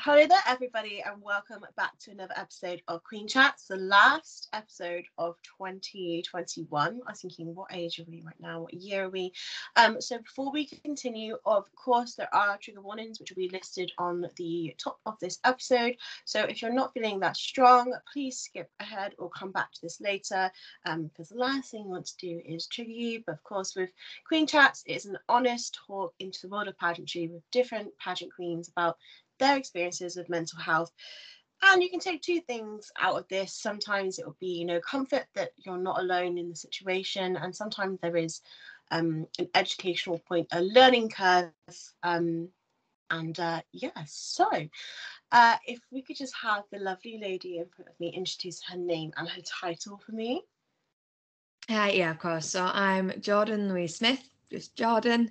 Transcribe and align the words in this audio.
Hello 0.00 0.24
there, 0.28 0.38
everybody, 0.46 1.02
and 1.04 1.20
welcome 1.20 1.66
back 1.76 1.98
to 1.98 2.12
another 2.12 2.34
episode 2.36 2.80
of 2.86 3.02
Queen 3.02 3.26
Chats, 3.26 3.66
the 3.66 3.74
last 3.74 4.48
episode 4.52 5.02
of 5.18 5.34
2021. 5.58 7.00
I 7.04 7.10
was 7.10 7.20
thinking, 7.20 7.52
what 7.52 7.74
age 7.74 7.98
are 7.98 8.04
we 8.08 8.22
right 8.24 8.38
now? 8.38 8.60
What 8.60 8.74
year 8.74 9.06
are 9.06 9.10
we? 9.10 9.32
Um, 9.74 10.00
so 10.00 10.18
before 10.18 10.52
we 10.52 10.66
continue, 10.66 11.36
of 11.44 11.64
course, 11.74 12.14
there 12.14 12.32
are 12.32 12.56
trigger 12.58 12.80
warnings 12.80 13.18
which 13.18 13.32
will 13.32 13.42
be 13.42 13.48
listed 13.48 13.90
on 13.98 14.24
the 14.36 14.72
top 14.78 15.00
of 15.04 15.18
this 15.20 15.40
episode. 15.44 15.96
So 16.24 16.44
if 16.44 16.62
you're 16.62 16.72
not 16.72 16.94
feeling 16.94 17.18
that 17.20 17.36
strong, 17.36 17.92
please 18.12 18.38
skip 18.38 18.70
ahead 18.78 19.16
or 19.18 19.30
come 19.30 19.50
back 19.50 19.72
to 19.72 19.80
this 19.82 20.00
later. 20.00 20.52
Um, 20.86 21.08
because 21.08 21.30
the 21.30 21.38
last 21.38 21.72
thing 21.72 21.86
we 21.86 21.90
want 21.90 22.06
to 22.06 22.16
do 22.18 22.40
is 22.46 22.68
trigger 22.68 22.92
you. 22.92 23.24
But 23.26 23.32
of 23.32 23.42
course, 23.42 23.74
with 23.74 23.90
Queen 24.28 24.46
Chats, 24.46 24.84
it's 24.86 25.06
an 25.06 25.18
honest 25.28 25.76
talk 25.88 26.14
into 26.20 26.38
the 26.42 26.50
world 26.50 26.68
of 26.68 26.78
pageantry 26.78 27.26
with 27.26 27.42
different 27.50 27.88
pageant 27.98 28.32
queens 28.32 28.68
about 28.68 28.96
their 29.38 29.56
experiences 29.56 30.16
with 30.16 30.28
mental 30.28 30.58
health. 30.58 30.92
And 31.62 31.82
you 31.82 31.90
can 31.90 32.00
take 32.00 32.22
two 32.22 32.40
things 32.40 32.90
out 33.00 33.16
of 33.16 33.26
this. 33.28 33.52
Sometimes 33.52 34.18
it 34.18 34.26
will 34.26 34.36
be, 34.38 34.58
you 34.58 34.64
know, 34.64 34.80
comfort 34.80 35.26
that 35.34 35.50
you're 35.56 35.76
not 35.76 36.00
alone 36.00 36.38
in 36.38 36.48
the 36.48 36.56
situation, 36.56 37.36
and 37.36 37.54
sometimes 37.54 37.98
there 38.00 38.16
is 38.16 38.40
um, 38.90 39.26
an 39.38 39.48
educational 39.54 40.18
point, 40.20 40.46
a 40.52 40.62
learning 40.62 41.10
curve. 41.10 41.52
Um, 42.02 42.48
and 43.10 43.38
uh, 43.40 43.62
yeah, 43.72 44.04
so 44.06 44.46
uh, 45.32 45.56
if 45.66 45.80
we 45.90 46.02
could 46.02 46.16
just 46.16 46.34
have 46.40 46.64
the 46.70 46.78
lovely 46.78 47.18
lady 47.20 47.58
in 47.58 47.66
front 47.74 47.88
of 47.88 47.98
me 47.98 48.08
introduce 48.08 48.62
her 48.64 48.76
name 48.76 49.12
and 49.16 49.28
her 49.28 49.42
title 49.42 50.00
for 50.04 50.12
me. 50.12 50.42
Uh, 51.70 51.90
yeah, 51.92 52.10
of 52.10 52.18
course. 52.18 52.48
So 52.48 52.64
I'm 52.64 53.12
Jordan 53.20 53.68
Louise 53.68 53.96
Smith 53.96 54.22
just 54.50 54.74
Jordan, 54.74 55.30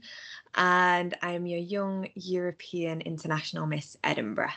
and 0.55 1.15
I'm 1.21 1.45
your 1.45 1.59
young 1.59 2.07
European 2.15 3.01
International 3.01 3.65
Miss 3.65 3.97
Edinburgh. 4.03 4.53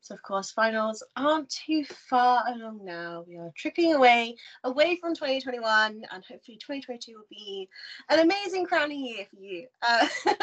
So, 0.00 0.14
of 0.14 0.22
course, 0.22 0.52
finals 0.52 1.02
aren't 1.16 1.50
too 1.50 1.84
far 1.84 2.44
along 2.46 2.84
now. 2.84 3.24
We 3.26 3.38
are 3.38 3.50
trickling 3.56 3.94
away, 3.94 4.36
away 4.62 4.98
from 5.00 5.16
2021, 5.16 6.04
and 6.12 6.24
hopefully 6.24 6.58
2022 6.58 7.12
will 7.12 7.24
be 7.28 7.68
an 8.08 8.20
amazing 8.20 8.66
crowning 8.66 9.04
year 9.04 9.26
for 9.28 9.40
you. 9.40 9.66
Uh, 9.82 10.06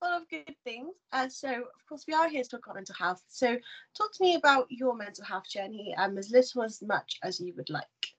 full 0.00 0.16
of 0.16 0.28
good 0.30 0.54
things. 0.64 0.94
Uh, 1.12 1.28
so, 1.28 1.50
of 1.50 1.86
course, 1.86 2.04
we 2.08 2.14
are 2.14 2.30
here 2.30 2.42
to 2.42 2.48
talk 2.48 2.64
about 2.64 2.76
mental 2.76 2.94
health. 2.94 3.22
So, 3.28 3.58
talk 3.94 4.14
to 4.14 4.22
me 4.22 4.36
about 4.36 4.68
your 4.70 4.96
mental 4.96 5.24
health 5.24 5.50
journey, 5.50 5.94
um, 5.98 6.16
as 6.16 6.30
little 6.30 6.62
as 6.62 6.80
much 6.80 7.18
as 7.22 7.38
you 7.38 7.52
would 7.58 7.68
like. 7.68 8.14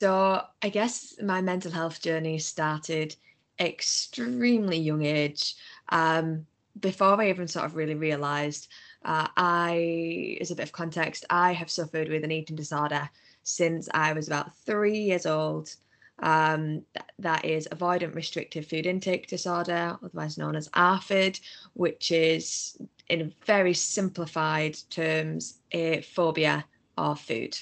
So 0.00 0.42
I 0.62 0.70
guess 0.70 1.14
my 1.22 1.42
mental 1.42 1.70
health 1.70 2.00
journey 2.00 2.38
started 2.38 3.14
extremely 3.58 4.78
young 4.78 5.04
age. 5.04 5.56
Um, 5.90 6.46
before 6.78 7.20
I 7.20 7.28
even 7.28 7.48
sort 7.48 7.66
of 7.66 7.76
really 7.76 7.94
realised, 7.94 8.68
uh, 9.04 9.28
I, 9.36 10.38
as 10.40 10.50
a 10.50 10.54
bit 10.54 10.62
of 10.62 10.72
context, 10.72 11.26
I 11.28 11.52
have 11.52 11.70
suffered 11.70 12.08
with 12.08 12.24
an 12.24 12.32
eating 12.32 12.56
disorder 12.56 13.10
since 13.42 13.90
I 13.92 14.14
was 14.14 14.26
about 14.26 14.56
three 14.64 15.00
years 15.00 15.26
old. 15.26 15.74
Um, 16.22 16.82
th- 16.94 17.06
that 17.18 17.44
is 17.44 17.68
avoidant 17.70 18.14
restrictive 18.14 18.66
food 18.66 18.86
intake 18.86 19.26
disorder, 19.26 19.98
otherwise 20.02 20.38
known 20.38 20.56
as 20.56 20.68
ARFID, 20.68 21.40
which 21.74 22.10
is, 22.10 22.78
in 23.08 23.34
very 23.44 23.74
simplified 23.74 24.78
terms, 24.88 25.58
a 25.72 26.00
phobia 26.00 26.64
of 26.96 27.20
food. 27.20 27.58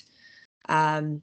Um, 0.69 1.23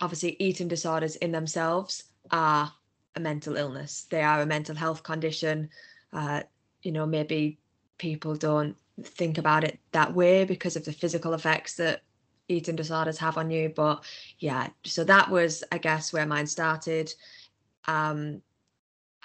obviously 0.00 0.36
eating 0.38 0.68
disorders 0.68 1.16
in 1.16 1.32
themselves 1.32 2.04
are 2.30 2.72
a 3.14 3.20
mental 3.20 3.56
illness 3.56 4.06
they 4.10 4.22
are 4.22 4.42
a 4.42 4.46
mental 4.46 4.74
health 4.74 5.02
condition 5.02 5.68
uh, 6.12 6.42
you 6.82 6.92
know 6.92 7.06
maybe 7.06 7.58
people 7.98 8.34
don't 8.34 8.76
think 9.02 9.38
about 9.38 9.64
it 9.64 9.78
that 9.92 10.14
way 10.14 10.44
because 10.44 10.76
of 10.76 10.84
the 10.84 10.92
physical 10.92 11.34
effects 11.34 11.76
that 11.76 12.02
eating 12.48 12.76
disorders 12.76 13.18
have 13.18 13.36
on 13.36 13.50
you 13.50 13.72
but 13.74 14.02
yeah 14.38 14.68
so 14.84 15.02
that 15.04 15.30
was 15.30 15.64
i 15.72 15.78
guess 15.78 16.12
where 16.12 16.26
mine 16.26 16.46
started 16.46 17.12
um 17.86 18.40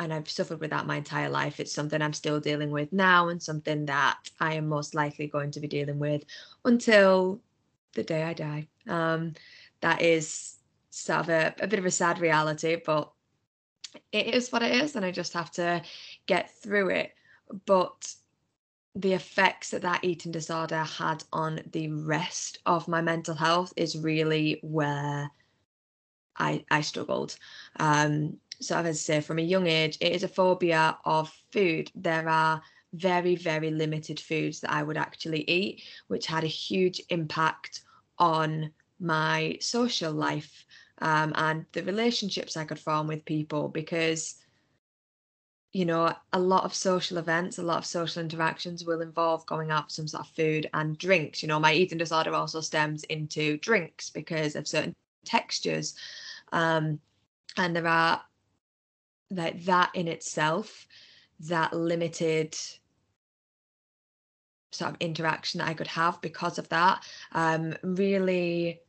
and 0.01 0.11
I've 0.11 0.29
suffered 0.29 0.59
with 0.59 0.71
that 0.71 0.87
my 0.87 0.97
entire 0.97 1.29
life. 1.29 1.59
It's 1.59 1.73
something 1.73 2.01
I'm 2.01 2.13
still 2.13 2.39
dealing 2.39 2.71
with 2.71 2.91
now, 2.91 3.29
and 3.29 3.41
something 3.41 3.85
that 3.85 4.17
I 4.39 4.55
am 4.55 4.67
most 4.67 4.95
likely 4.95 5.27
going 5.27 5.51
to 5.51 5.59
be 5.59 5.67
dealing 5.67 5.99
with 5.99 6.23
until 6.65 7.39
the 7.93 8.03
day 8.03 8.23
I 8.23 8.33
die. 8.33 8.67
Um, 8.87 9.33
that 9.81 10.01
is 10.01 10.55
sort 10.91 11.21
of 11.21 11.29
a, 11.29 11.55
a 11.61 11.67
bit 11.67 11.79
of 11.79 11.85
a 11.85 11.91
sad 11.91 12.19
reality, 12.19 12.77
but 12.85 13.11
it 14.11 14.27
is 14.27 14.51
what 14.51 14.61
it 14.61 14.71
is, 14.83 14.95
and 14.95 15.03
I 15.03 15.11
just 15.11 15.33
have 15.33 15.51
to 15.51 15.81
get 16.27 16.51
through 16.61 16.89
it. 16.89 17.13
But 17.65 18.13
the 18.95 19.13
effects 19.13 19.71
that 19.71 19.81
that 19.81 20.03
eating 20.03 20.31
disorder 20.31 20.83
had 20.83 21.23
on 21.31 21.61
the 21.71 21.89
rest 21.89 22.59
of 22.65 22.87
my 22.87 23.01
mental 23.01 23.35
health 23.35 23.73
is 23.75 23.97
really 23.97 24.59
where 24.61 25.31
I 26.37 26.65
I 26.69 26.81
struggled. 26.81 27.37
Um, 27.79 28.37
so 28.59 28.77
as 28.77 28.85
I 28.85 28.91
say, 28.91 29.21
from 29.21 29.39
a 29.39 29.43
young 29.43 29.67
age, 29.67 29.97
it 30.01 30.11
is 30.11 30.23
a 30.23 30.27
phobia 30.27 30.97
of 31.05 31.33
food. 31.51 31.91
There 31.95 32.27
are 32.27 32.61
very 32.93 33.35
very 33.35 33.71
limited 33.71 34.19
foods 34.19 34.59
that 34.59 34.71
I 34.71 34.83
would 34.83 34.97
actually 34.97 35.49
eat, 35.49 35.83
which 36.07 36.27
had 36.27 36.43
a 36.43 36.47
huge 36.47 37.01
impact 37.09 37.81
on 38.17 38.71
my 38.99 39.57
social 39.59 40.11
life 40.11 40.65
um, 41.01 41.33
and 41.35 41.65
the 41.73 41.83
relationships 41.83 42.55
I 42.55 42.65
could 42.65 42.79
form 42.79 43.07
with 43.07 43.25
people 43.25 43.67
because 43.67 44.35
you 45.73 45.85
know, 45.85 46.13
a 46.33 46.39
lot 46.39 46.65
of 46.65 46.73
social 46.73 47.17
events, 47.17 47.57
a 47.57 47.63
lot 47.63 47.77
of 47.77 47.85
social 47.85 48.21
interactions 48.21 48.83
will 48.83 49.01
involve 49.01 49.45
going 49.45 49.71
out 49.71 49.85
for 49.85 49.93
some 49.93 50.07
sort 50.07 50.25
of 50.25 50.35
food 50.35 50.69
and 50.73 50.97
drinks. 50.97 51.41
You 51.41 51.47
know, 51.47 51.59
my 51.59 51.73
eating 51.73 51.97
disorder 51.97 52.33
also 52.33 52.59
stems 52.59 53.05
into 53.05 53.57
drinks 53.57 54.09
because 54.09 54.57
of 54.57 54.67
certain 54.67 54.93
textures. 55.23 55.95
Um, 56.51 56.99
and 57.55 57.73
there 57.73 57.87
are 57.87 58.21
like 59.29 59.63
that 59.63 59.91
in 59.93 60.09
itself, 60.09 60.87
that 61.41 61.73
limited 61.73 62.57
sort 64.73 64.91
of 64.91 64.97
interaction 64.99 65.59
that 65.59 65.69
I 65.69 65.73
could 65.73 65.87
have 65.87 66.19
because 66.21 66.57
of 66.57 66.67
that, 66.69 67.03
um, 67.31 67.75
really 67.81 68.81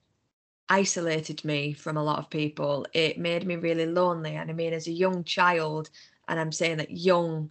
isolated 0.73 1.45
me 1.45 1.75
from 1.75 1.99
a 1.99 2.03
lot 2.03 2.19
of 2.19 2.31
people. 2.31 2.87
It 2.95 3.19
made 3.19 3.47
me 3.47 3.57
really 3.57 3.85
lonely. 3.85 4.37
And 4.37 4.51
I 4.51 4.55
mean, 4.55 4.73
as 4.73 4.87
a 4.87 4.93
young 4.93 5.23
child, 5.23 5.91
and 6.29 6.41
I'm 6.41 6.51
saying 6.51 6.79
that 6.79 6.91
young, 6.91 7.51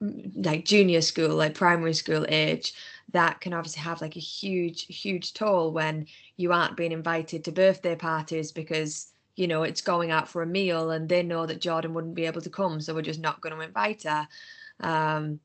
like 0.00 0.66
junior 0.66 1.00
school, 1.00 1.34
like 1.34 1.54
primary 1.54 1.94
school 1.94 2.26
age, 2.28 2.74
that 3.12 3.40
can 3.40 3.54
obviously 3.54 3.80
have 3.82 4.02
like 4.02 4.16
a 4.16 4.20
huge, 4.20 4.84
huge 4.94 5.32
toll 5.32 5.72
when 5.72 6.06
you 6.36 6.52
aren't 6.52 6.76
being 6.76 6.92
invited 6.92 7.44
to 7.44 7.52
birthday 7.52 7.96
parties 7.96 8.52
because 8.52 9.12
you 9.36 9.46
know 9.48 9.62
it's 9.62 9.80
going 9.80 10.10
out 10.10 10.28
for 10.28 10.42
a 10.42 10.46
meal 10.46 10.90
and 10.90 11.08
they 11.08 11.22
know 11.22 11.46
that 11.46 11.62
Jordan 11.62 11.94
wouldn't 11.94 12.14
be 12.14 12.26
able 12.26 12.42
to 12.42 12.50
come, 12.50 12.78
so 12.80 12.94
we're 12.94 13.00
just 13.00 13.20
not 13.20 13.40
going 13.40 13.54
to 13.54 13.62
invite 13.62 14.02
her. 14.02 14.28
Um, 14.80 15.40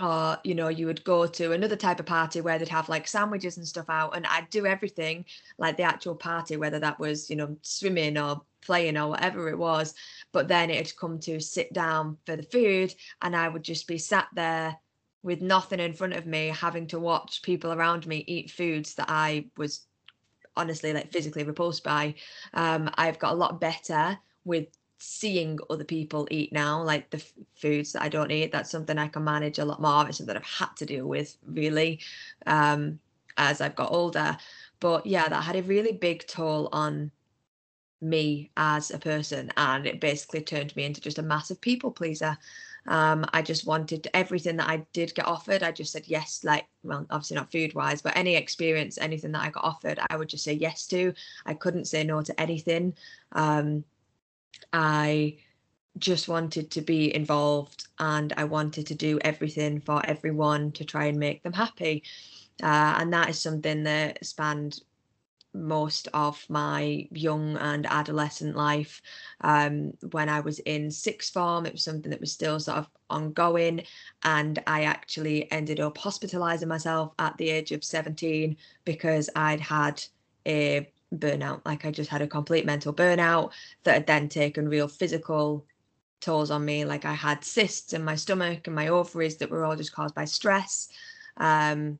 or 0.00 0.38
you 0.44 0.54
know 0.54 0.68
you 0.68 0.86
would 0.86 1.02
go 1.04 1.26
to 1.26 1.52
another 1.52 1.76
type 1.76 1.98
of 2.00 2.06
party 2.06 2.40
where 2.40 2.58
they'd 2.58 2.68
have 2.68 2.88
like 2.88 3.08
sandwiches 3.08 3.56
and 3.56 3.66
stuff 3.66 3.88
out 3.88 4.16
and 4.16 4.26
i'd 4.26 4.48
do 4.50 4.66
everything 4.66 5.24
like 5.58 5.76
the 5.76 5.82
actual 5.82 6.14
party 6.14 6.56
whether 6.56 6.78
that 6.78 6.98
was 6.98 7.28
you 7.28 7.36
know 7.36 7.56
swimming 7.62 8.16
or 8.16 8.40
playing 8.64 8.96
or 8.96 9.08
whatever 9.08 9.48
it 9.48 9.58
was 9.58 9.94
but 10.32 10.48
then 10.48 10.70
it'd 10.70 10.96
come 10.96 11.18
to 11.18 11.40
sit 11.40 11.72
down 11.72 12.16
for 12.26 12.36
the 12.36 12.42
food 12.44 12.94
and 13.22 13.34
i 13.34 13.48
would 13.48 13.62
just 13.62 13.86
be 13.86 13.98
sat 13.98 14.28
there 14.34 14.76
with 15.22 15.40
nothing 15.42 15.80
in 15.80 15.92
front 15.92 16.12
of 16.12 16.26
me 16.26 16.48
having 16.48 16.86
to 16.86 17.00
watch 17.00 17.42
people 17.42 17.72
around 17.72 18.06
me 18.06 18.24
eat 18.26 18.50
foods 18.50 18.94
that 18.94 19.06
i 19.08 19.44
was 19.56 19.86
honestly 20.56 20.92
like 20.92 21.12
physically 21.12 21.44
repulsed 21.44 21.84
by. 21.84 22.14
Um, 22.52 22.90
i've 22.94 23.18
got 23.18 23.32
a 23.32 23.36
lot 23.36 23.60
better 23.60 24.18
with 24.44 24.66
seeing 24.98 25.58
other 25.70 25.84
people 25.84 26.26
eat 26.30 26.52
now, 26.52 26.82
like 26.82 27.10
the 27.10 27.18
f- 27.18 27.32
foods 27.54 27.92
that 27.92 28.02
I 28.02 28.08
don't 28.08 28.30
eat. 28.30 28.52
That's 28.52 28.70
something 28.70 28.98
I 28.98 29.08
can 29.08 29.24
manage 29.24 29.58
a 29.58 29.64
lot 29.64 29.80
more. 29.80 30.08
It's 30.08 30.18
something 30.18 30.36
I've 30.36 30.44
had 30.44 30.76
to 30.76 30.86
deal 30.86 31.06
with 31.06 31.36
really 31.46 32.00
um, 32.46 32.98
as 33.36 33.60
I've 33.60 33.76
got 33.76 33.92
older. 33.92 34.36
But 34.80 35.06
yeah, 35.06 35.28
that 35.28 35.42
had 35.42 35.56
a 35.56 35.62
really 35.62 35.92
big 35.92 36.26
toll 36.26 36.68
on 36.72 37.10
me 38.00 38.50
as 38.56 38.90
a 38.90 38.98
person, 38.98 39.50
and 39.56 39.86
it 39.86 40.00
basically 40.00 40.42
turned 40.42 40.74
me 40.76 40.84
into 40.84 41.00
just 41.00 41.18
a 41.18 41.22
massive 41.22 41.60
people 41.60 41.90
pleaser. 41.90 42.36
Um, 42.86 43.24
I 43.32 43.42
just 43.42 43.66
wanted 43.66 44.08
everything 44.14 44.56
that 44.56 44.68
I 44.68 44.86
did 44.92 45.14
get 45.14 45.26
offered. 45.26 45.62
I 45.62 45.72
just 45.72 45.92
said 45.92 46.04
yes, 46.06 46.42
like, 46.42 46.66
well, 46.82 47.06
obviously 47.10 47.36
not 47.36 47.52
food 47.52 47.74
wise, 47.74 48.00
but 48.00 48.16
any 48.16 48.34
experience, 48.34 48.98
anything 48.98 49.32
that 49.32 49.42
I 49.42 49.50
got 49.50 49.64
offered, 49.64 49.98
I 50.10 50.16
would 50.16 50.28
just 50.28 50.44
say 50.44 50.54
yes 50.54 50.86
to. 50.88 51.12
I 51.44 51.54
couldn't 51.54 51.86
say 51.86 52.04
no 52.04 52.22
to 52.22 52.40
anything. 52.40 52.94
Um, 53.32 53.84
I 54.72 55.38
just 55.98 56.28
wanted 56.28 56.70
to 56.72 56.80
be 56.80 57.14
involved 57.14 57.88
and 57.98 58.32
I 58.36 58.44
wanted 58.44 58.86
to 58.86 58.94
do 58.94 59.18
everything 59.22 59.80
for 59.80 60.04
everyone 60.06 60.72
to 60.72 60.84
try 60.84 61.06
and 61.06 61.18
make 61.18 61.42
them 61.42 61.52
happy. 61.52 62.04
Uh, 62.62 62.96
and 62.98 63.12
that 63.12 63.28
is 63.28 63.40
something 63.40 63.84
that 63.84 64.24
spanned 64.24 64.80
most 65.54 66.08
of 66.12 66.44
my 66.48 67.08
young 67.10 67.56
and 67.56 67.86
adolescent 67.86 68.56
life. 68.56 69.00
Um, 69.40 69.92
when 70.10 70.28
I 70.28 70.40
was 70.40 70.58
in 70.60 70.90
sixth 70.90 71.32
form, 71.32 71.66
it 71.66 71.72
was 71.72 71.82
something 71.82 72.10
that 72.10 72.20
was 72.20 72.32
still 72.32 72.60
sort 72.60 72.78
of 72.78 72.88
ongoing. 73.10 73.82
And 74.22 74.62
I 74.66 74.84
actually 74.84 75.50
ended 75.50 75.80
up 75.80 75.98
hospitalizing 75.98 76.68
myself 76.68 77.12
at 77.18 77.36
the 77.38 77.50
age 77.50 77.72
of 77.72 77.84
17 77.84 78.56
because 78.84 79.30
I'd 79.34 79.60
had 79.60 80.02
a 80.46 80.90
burnout. 81.14 81.62
Like 81.64 81.84
I 81.84 81.90
just 81.90 82.10
had 82.10 82.22
a 82.22 82.26
complete 82.26 82.66
mental 82.66 82.92
burnout 82.92 83.52
that 83.84 83.94
had 83.94 84.06
then 84.06 84.28
taken 84.28 84.68
real 84.68 84.88
physical 84.88 85.64
tolls 86.20 86.50
on 86.50 86.64
me. 86.64 86.84
Like 86.84 87.04
I 87.04 87.14
had 87.14 87.44
cysts 87.44 87.92
in 87.92 88.04
my 88.04 88.14
stomach 88.14 88.66
and 88.66 88.76
my 88.76 88.88
ovaries 88.88 89.36
that 89.38 89.50
were 89.50 89.64
all 89.64 89.76
just 89.76 89.92
caused 89.92 90.14
by 90.14 90.24
stress. 90.24 90.88
Um, 91.36 91.98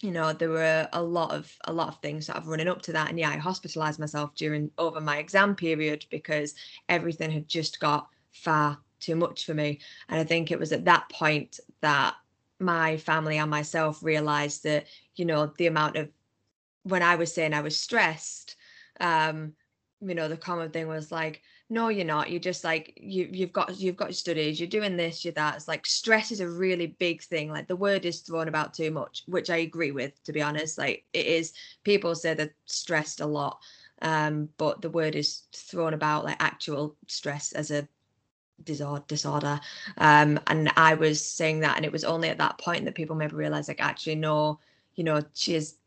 you 0.00 0.12
know, 0.12 0.32
there 0.32 0.50
were 0.50 0.88
a 0.92 1.02
lot 1.02 1.32
of 1.32 1.52
a 1.64 1.72
lot 1.72 1.88
of 1.88 2.00
things 2.00 2.26
sort 2.26 2.38
of 2.38 2.46
running 2.46 2.68
up 2.68 2.82
to 2.82 2.92
that. 2.92 3.08
And 3.08 3.18
yeah, 3.18 3.30
I 3.30 3.36
hospitalized 3.36 3.98
myself 3.98 4.34
during 4.34 4.70
over 4.78 5.00
my 5.00 5.18
exam 5.18 5.56
period 5.56 6.06
because 6.10 6.54
everything 6.88 7.30
had 7.30 7.48
just 7.48 7.80
got 7.80 8.08
far 8.30 8.78
too 9.00 9.16
much 9.16 9.44
for 9.44 9.54
me. 9.54 9.80
And 10.08 10.20
I 10.20 10.24
think 10.24 10.50
it 10.50 10.58
was 10.58 10.72
at 10.72 10.84
that 10.84 11.08
point 11.08 11.58
that 11.80 12.14
my 12.60 12.96
family 12.96 13.38
and 13.38 13.50
myself 13.50 14.02
realized 14.02 14.64
that, 14.64 14.86
you 15.16 15.24
know, 15.24 15.52
the 15.58 15.66
amount 15.66 15.96
of 15.96 16.08
when 16.88 17.02
I 17.02 17.16
was 17.16 17.32
saying 17.32 17.54
I 17.54 17.60
was 17.60 17.76
stressed, 17.76 18.56
um, 19.00 19.52
you 20.00 20.14
know, 20.14 20.28
the 20.28 20.36
common 20.36 20.70
thing 20.70 20.86
was 20.86 21.10
like, 21.10 21.42
no, 21.70 21.88
you're 21.88 22.04
not. 22.06 22.30
You're 22.30 22.40
just 22.40 22.64
like 22.64 22.94
you 22.96 23.28
you've 23.30 23.52
got 23.52 23.78
you've 23.78 23.96
got 23.96 24.14
studies, 24.14 24.58
you're 24.58 24.68
doing 24.68 24.96
this, 24.96 25.24
you're 25.24 25.34
that. 25.34 25.56
It's 25.56 25.68
like 25.68 25.84
stress 25.84 26.32
is 26.32 26.40
a 26.40 26.48
really 26.48 26.86
big 26.98 27.22
thing. 27.22 27.50
Like 27.50 27.68
the 27.68 27.76
word 27.76 28.06
is 28.06 28.20
thrown 28.20 28.48
about 28.48 28.72
too 28.72 28.90
much, 28.90 29.24
which 29.26 29.50
I 29.50 29.56
agree 29.56 29.90
with, 29.90 30.22
to 30.24 30.32
be 30.32 30.40
honest. 30.40 30.78
Like 30.78 31.04
it 31.12 31.26
is 31.26 31.52
people 31.84 32.14
say 32.14 32.34
they're 32.34 32.54
stressed 32.64 33.20
a 33.20 33.26
lot. 33.26 33.58
Um, 34.00 34.48
but 34.56 34.80
the 34.80 34.90
word 34.90 35.14
is 35.14 35.42
thrown 35.52 35.92
about 35.92 36.24
like 36.24 36.36
actual 36.40 36.96
stress 37.06 37.52
as 37.52 37.70
a 37.70 37.86
disorder 38.64 39.04
disorder 39.06 39.60
um 39.98 40.40
and 40.48 40.68
i 40.76 40.92
was 40.92 41.24
saying 41.24 41.60
that 41.60 41.76
and 41.76 41.84
it 41.84 41.92
was 41.92 42.02
only 42.02 42.28
at 42.28 42.38
that 42.38 42.58
point 42.58 42.84
that 42.84 42.96
people 42.96 43.14
maybe 43.14 43.36
realized 43.36 43.68
like 43.68 43.80
actually 43.80 44.16
no 44.16 44.58
you 44.96 45.04
know 45.04 45.22
she 45.32 45.54
is 45.54 45.77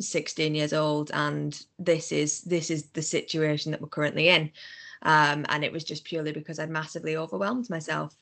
16 0.00 0.54
years 0.54 0.72
old 0.72 1.10
and 1.12 1.64
this 1.78 2.12
is 2.12 2.42
this 2.42 2.70
is 2.70 2.84
the 2.90 3.02
situation 3.02 3.70
that 3.70 3.80
we're 3.80 3.88
currently 3.88 4.28
in. 4.28 4.50
Um 5.02 5.46
and 5.48 5.64
it 5.64 5.72
was 5.72 5.84
just 5.84 6.04
purely 6.04 6.32
because 6.32 6.58
i'd 6.58 6.70
massively 6.70 7.16
overwhelmed 7.16 7.70
myself. 7.70 8.14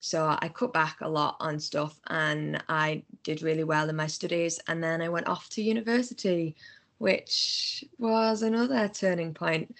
So 0.00 0.36
i 0.40 0.48
cut 0.48 0.72
back 0.72 1.00
a 1.00 1.08
lot 1.08 1.36
on 1.40 1.58
stuff 1.58 1.98
and 2.08 2.62
i 2.68 3.02
did 3.22 3.42
really 3.42 3.64
well 3.64 3.88
in 3.88 3.96
my 3.96 4.06
studies 4.06 4.60
and 4.68 4.82
then 4.82 5.02
i 5.02 5.08
went 5.08 5.28
off 5.28 5.48
to 5.50 5.62
university 5.62 6.56
which 6.98 7.84
was 7.98 8.42
another 8.42 8.88
turning 8.88 9.34
point 9.34 9.74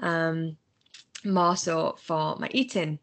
um 0.00 0.56
more 1.26 1.56
so 1.56 1.96
for 1.98 2.36
my 2.36 2.48
eating. 2.52 2.98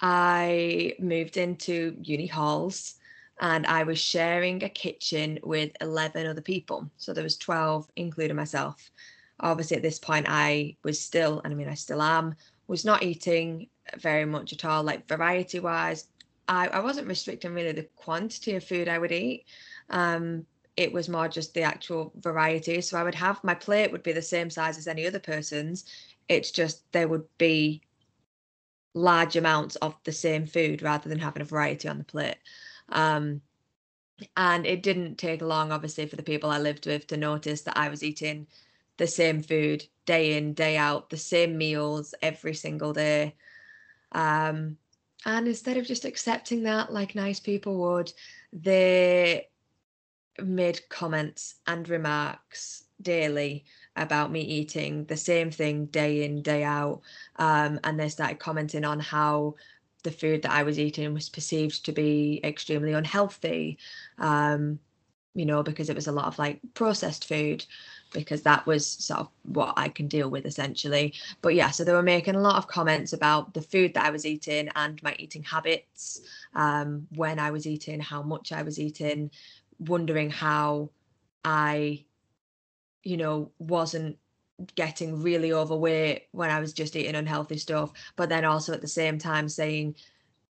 I 0.00 0.94
moved 0.98 1.36
into 1.36 1.96
uni 2.02 2.26
halls 2.26 2.94
and 3.40 3.66
I 3.66 3.84
was 3.84 3.98
sharing 3.98 4.62
a 4.62 4.68
kitchen 4.68 5.38
with 5.42 5.72
11 5.80 6.26
other 6.26 6.42
people. 6.42 6.90
So 6.98 7.12
there 7.12 7.24
was 7.24 7.38
12, 7.38 7.90
including 7.96 8.36
myself. 8.36 8.90
Obviously, 9.40 9.78
at 9.78 9.82
this 9.82 9.98
point, 9.98 10.26
I 10.28 10.76
was 10.84 11.00
still, 11.00 11.40
and 11.42 11.52
I 11.52 11.56
mean, 11.56 11.68
I 11.68 11.74
still 11.74 12.02
am, 12.02 12.34
was 12.68 12.84
not 12.84 13.02
eating 13.02 13.68
very 13.98 14.26
much 14.26 14.52
at 14.52 14.66
all. 14.66 14.82
Like 14.82 15.08
variety 15.08 15.58
wise, 15.58 16.08
I, 16.48 16.68
I 16.68 16.80
wasn't 16.80 17.08
restricting 17.08 17.54
really 17.54 17.72
the 17.72 17.88
quantity 17.96 18.56
of 18.56 18.64
food 18.64 18.88
I 18.88 18.98
would 18.98 19.12
eat. 19.12 19.46
Um, 19.88 20.44
it 20.76 20.92
was 20.92 21.08
more 21.08 21.28
just 21.28 21.54
the 21.54 21.62
actual 21.62 22.12
variety. 22.16 22.82
So 22.82 22.98
I 22.98 23.02
would 23.02 23.14
have 23.14 23.42
my 23.42 23.54
plate 23.54 23.90
would 23.90 24.02
be 24.02 24.12
the 24.12 24.22
same 24.22 24.50
size 24.50 24.76
as 24.76 24.86
any 24.86 25.06
other 25.06 25.18
person's. 25.18 25.86
It's 26.28 26.50
just 26.50 26.82
there 26.92 27.08
would 27.08 27.24
be 27.38 27.80
large 28.92 29.36
amounts 29.36 29.76
of 29.76 29.94
the 30.04 30.12
same 30.12 30.46
food 30.46 30.82
rather 30.82 31.08
than 31.08 31.18
having 31.18 31.42
a 31.42 31.46
variety 31.46 31.88
on 31.88 31.98
the 31.98 32.04
plate. 32.04 32.36
Um, 32.90 33.42
and 34.36 34.66
it 34.66 34.82
didn't 34.82 35.16
take 35.16 35.42
long, 35.42 35.72
obviously, 35.72 36.06
for 36.06 36.16
the 36.16 36.22
people 36.22 36.50
I 36.50 36.58
lived 36.58 36.86
with 36.86 37.06
to 37.08 37.16
notice 37.16 37.62
that 37.62 37.78
I 37.78 37.88
was 37.88 38.02
eating 38.02 38.46
the 38.96 39.06
same 39.06 39.42
food 39.42 39.84
day 40.04 40.36
in, 40.36 40.52
day 40.52 40.76
out, 40.76 41.08
the 41.10 41.16
same 41.16 41.56
meals 41.56 42.14
every 42.22 42.54
single 42.54 42.92
day. 42.92 43.34
Um, 44.12 44.76
and 45.24 45.46
instead 45.46 45.76
of 45.76 45.86
just 45.86 46.04
accepting 46.04 46.62
that 46.64 46.92
like 46.92 47.14
nice 47.14 47.40
people 47.40 47.76
would, 47.78 48.12
they 48.52 49.48
made 50.42 50.88
comments 50.88 51.56
and 51.66 51.88
remarks 51.88 52.84
daily 53.02 53.64
about 53.96 54.30
me 54.30 54.40
eating 54.40 55.04
the 55.06 55.16
same 55.16 55.50
thing 55.50 55.86
day 55.86 56.24
in, 56.24 56.42
day 56.42 56.62
out. 56.62 57.00
Um, 57.36 57.80
and 57.84 57.98
they 57.98 58.08
started 58.08 58.38
commenting 58.38 58.84
on 58.84 59.00
how 59.00 59.56
the 60.02 60.10
food 60.10 60.42
that 60.42 60.52
I 60.52 60.62
was 60.62 60.78
eating 60.78 61.12
was 61.14 61.28
perceived 61.28 61.84
to 61.84 61.92
be 61.92 62.40
extremely 62.44 62.92
unhealthy, 62.92 63.78
um, 64.18 64.78
you 65.34 65.46
know, 65.46 65.62
because 65.62 65.88
it 65.90 65.96
was 65.96 66.08
a 66.08 66.12
lot 66.12 66.26
of 66.26 66.38
like 66.38 66.60
processed 66.74 67.26
food, 67.26 67.64
because 68.12 68.42
that 68.42 68.66
was 68.66 68.86
sort 68.86 69.20
of 69.20 69.28
what 69.44 69.74
I 69.76 69.88
can 69.88 70.08
deal 70.08 70.28
with 70.28 70.44
essentially. 70.46 71.14
But 71.42 71.54
yeah, 71.54 71.70
so 71.70 71.84
they 71.84 71.92
were 71.92 72.02
making 72.02 72.34
a 72.34 72.40
lot 72.40 72.56
of 72.56 72.66
comments 72.66 73.12
about 73.12 73.54
the 73.54 73.62
food 73.62 73.94
that 73.94 74.06
I 74.06 74.10
was 74.10 74.26
eating 74.26 74.68
and 74.74 75.02
my 75.02 75.14
eating 75.18 75.44
habits, 75.44 76.20
um, 76.54 77.06
when 77.14 77.38
I 77.38 77.50
was 77.50 77.66
eating, 77.66 78.00
how 78.00 78.22
much 78.22 78.52
I 78.52 78.62
was 78.62 78.78
eating, 78.80 79.30
wondering 79.78 80.30
how 80.30 80.90
I 81.44 82.04
you 83.02 83.16
know, 83.16 83.50
wasn't 83.58 84.18
getting 84.74 85.22
really 85.22 85.52
overweight 85.52 86.28
when 86.32 86.50
I 86.50 86.60
was 86.60 86.72
just 86.72 86.96
eating 86.96 87.14
unhealthy 87.14 87.58
stuff, 87.58 87.92
but 88.16 88.28
then 88.28 88.44
also 88.44 88.72
at 88.72 88.80
the 88.80 88.88
same 88.88 89.18
time 89.18 89.48
saying, 89.48 89.96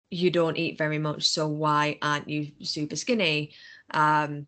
you 0.09 0.31
don't 0.31 0.57
eat 0.57 0.77
very 0.77 0.97
much, 0.97 1.29
so 1.29 1.47
why 1.47 1.97
aren't 2.01 2.29
you 2.29 2.51
super 2.61 2.95
skinny? 2.95 3.51
Um, 3.91 4.47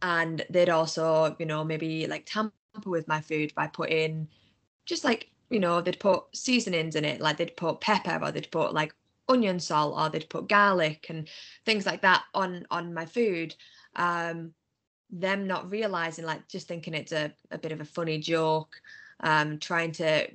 and 0.00 0.44
they'd 0.50 0.68
also, 0.68 1.36
you 1.38 1.46
know, 1.46 1.64
maybe 1.64 2.06
like 2.06 2.26
tamper 2.26 2.52
with 2.86 3.08
my 3.08 3.20
food 3.20 3.52
by 3.54 3.66
putting 3.66 4.28
just 4.86 5.04
like, 5.04 5.30
you 5.50 5.60
know, 5.60 5.80
they'd 5.80 6.00
put 6.00 6.24
seasonings 6.32 6.96
in 6.96 7.04
it, 7.04 7.20
like 7.20 7.36
they'd 7.36 7.56
put 7.56 7.80
pepper 7.80 8.18
or 8.22 8.32
they'd 8.32 8.50
put 8.50 8.72
like 8.72 8.94
onion 9.28 9.60
salt 9.60 9.94
or 9.98 10.08
they'd 10.08 10.28
put 10.28 10.48
garlic 10.48 11.06
and 11.08 11.28
things 11.64 11.86
like 11.86 12.02
that 12.02 12.24
on 12.34 12.66
on 12.70 12.94
my 12.94 13.06
food. 13.06 13.54
Um, 13.96 14.54
them 15.12 15.46
not 15.46 15.70
realizing 15.70 16.24
like 16.24 16.48
just 16.48 16.66
thinking 16.66 16.94
it's 16.94 17.12
a, 17.12 17.32
a 17.50 17.58
bit 17.58 17.70
of 17.70 17.80
a 17.80 17.84
funny 17.84 18.18
joke 18.18 18.80
um 19.20 19.58
trying 19.58 19.92
to 19.92 20.26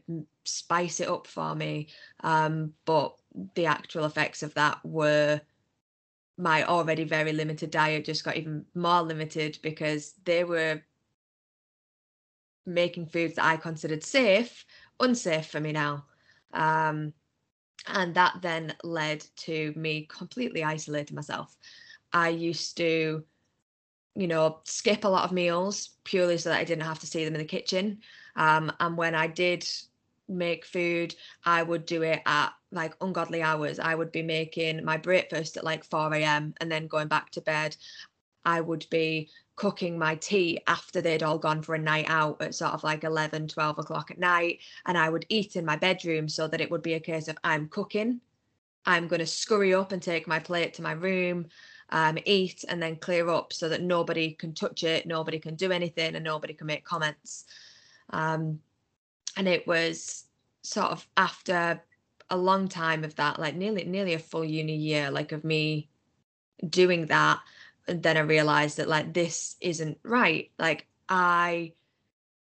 spice 0.45 0.99
it 0.99 1.09
up 1.09 1.25
for 1.27 1.55
me 1.55 1.87
um 2.23 2.71
but 2.85 3.15
the 3.55 3.65
actual 3.65 4.05
effects 4.05 4.43
of 4.43 4.53
that 4.53 4.79
were 4.85 5.41
my 6.37 6.63
already 6.65 7.03
very 7.03 7.33
limited 7.33 7.71
diet 7.71 8.05
just 8.05 8.23
got 8.23 8.37
even 8.37 8.63
more 8.75 9.01
limited 9.01 9.57
because 9.63 10.13
they 10.23 10.43
were 10.43 10.79
making 12.67 13.07
foods 13.07 13.35
that 13.35 13.45
I 13.45 13.57
considered 13.57 14.03
safe 14.03 14.63
unsafe 14.99 15.47
for 15.47 15.59
me 15.59 15.71
now 15.71 16.05
um 16.53 17.13
and 17.87 18.13
that 18.15 18.41
then 18.41 18.75
led 18.83 19.25
to 19.37 19.73
me 19.75 20.07
completely 20.09 20.63
isolating 20.63 21.15
myself. 21.15 21.55
I 22.11 22.29
used 22.29 22.77
to 22.77 23.23
you 24.17 24.27
know, 24.27 24.59
skip 24.63 25.03
a 25.03 25.07
lot 25.07 25.25
of 25.25 25.31
meals 25.31 25.91
purely 26.03 26.39
so 26.39 26.49
that 26.49 26.59
I 26.59 26.63
didn't 26.63 26.85
have 26.85 26.97
to 26.99 27.07
see 27.07 27.23
them 27.23 27.35
in 27.35 27.39
the 27.39 27.45
kitchen. 27.45 27.99
Um, 28.35 28.71
and 28.79 28.97
when 28.97 29.13
I 29.13 29.27
did 29.27 29.63
make 30.27 30.65
food, 30.65 31.13
I 31.45 31.61
would 31.61 31.85
do 31.85 32.01
it 32.01 32.23
at 32.25 32.49
like 32.71 32.95
ungodly 32.99 33.43
hours. 33.43 33.77
I 33.77 33.93
would 33.93 34.11
be 34.11 34.23
making 34.23 34.83
my 34.83 34.97
breakfast 34.97 35.55
at 35.55 35.63
like 35.63 35.83
4 35.83 36.15
a.m. 36.15 36.55
and 36.59 36.71
then 36.71 36.87
going 36.87 37.07
back 37.07 37.29
to 37.31 37.41
bed. 37.41 37.75
I 38.43 38.59
would 38.59 38.87
be 38.89 39.29
cooking 39.55 39.99
my 39.99 40.15
tea 40.15 40.61
after 40.65 40.99
they'd 40.99 41.21
all 41.21 41.37
gone 41.37 41.61
for 41.61 41.75
a 41.75 41.79
night 41.79 42.05
out 42.07 42.41
at 42.41 42.55
sort 42.55 42.73
of 42.73 42.83
like 42.83 43.03
11, 43.03 43.49
12 43.49 43.77
o'clock 43.77 44.09
at 44.09 44.17
night. 44.17 44.61
And 44.87 44.97
I 44.97 45.09
would 45.09 45.27
eat 45.29 45.55
in 45.55 45.65
my 45.65 45.75
bedroom 45.75 46.27
so 46.27 46.47
that 46.47 46.61
it 46.61 46.71
would 46.71 46.81
be 46.81 46.95
a 46.95 46.99
case 46.99 47.27
of 47.27 47.37
I'm 47.43 47.69
cooking. 47.69 48.21
I'm 48.83 49.07
going 49.07 49.19
to 49.19 49.27
scurry 49.27 49.75
up 49.75 49.91
and 49.91 50.01
take 50.01 50.27
my 50.27 50.39
plate 50.39 50.73
to 50.75 50.81
my 50.81 50.93
room 50.93 51.47
um, 51.89 52.17
eat 52.25 52.65
and 52.67 52.81
then 52.81 52.95
clear 52.97 53.29
up 53.29 53.53
so 53.53 53.69
that 53.69 53.81
nobody 53.81 54.31
can 54.31 54.53
touch 54.53 54.83
it, 54.83 55.05
nobody 55.05 55.39
can 55.39 55.55
do 55.55 55.71
anything, 55.71 56.15
and 56.15 56.23
nobody 56.23 56.53
can 56.53 56.67
make 56.67 56.83
comments. 56.83 57.45
Um, 58.09 58.59
and 59.35 59.47
it 59.47 59.67
was 59.67 60.25
sort 60.63 60.91
of 60.91 61.07
after 61.15 61.81
a 62.29 62.37
long 62.37 62.67
time 62.67 63.03
of 63.03 63.15
that, 63.15 63.39
like 63.39 63.55
nearly 63.55 63.85
nearly 63.85 64.13
a 64.13 64.19
full 64.19 64.43
uni 64.43 64.75
year, 64.75 65.11
like 65.11 65.31
of 65.31 65.43
me 65.43 65.89
doing 66.67 67.07
that, 67.07 67.39
and 67.87 68.03
then 68.03 68.17
I 68.17 68.21
realized 68.21 68.77
that 68.77 68.89
like 68.89 69.13
this 69.13 69.55
isn't 69.61 69.99
right. 70.03 70.51
Like 70.59 70.87
I 71.07 71.73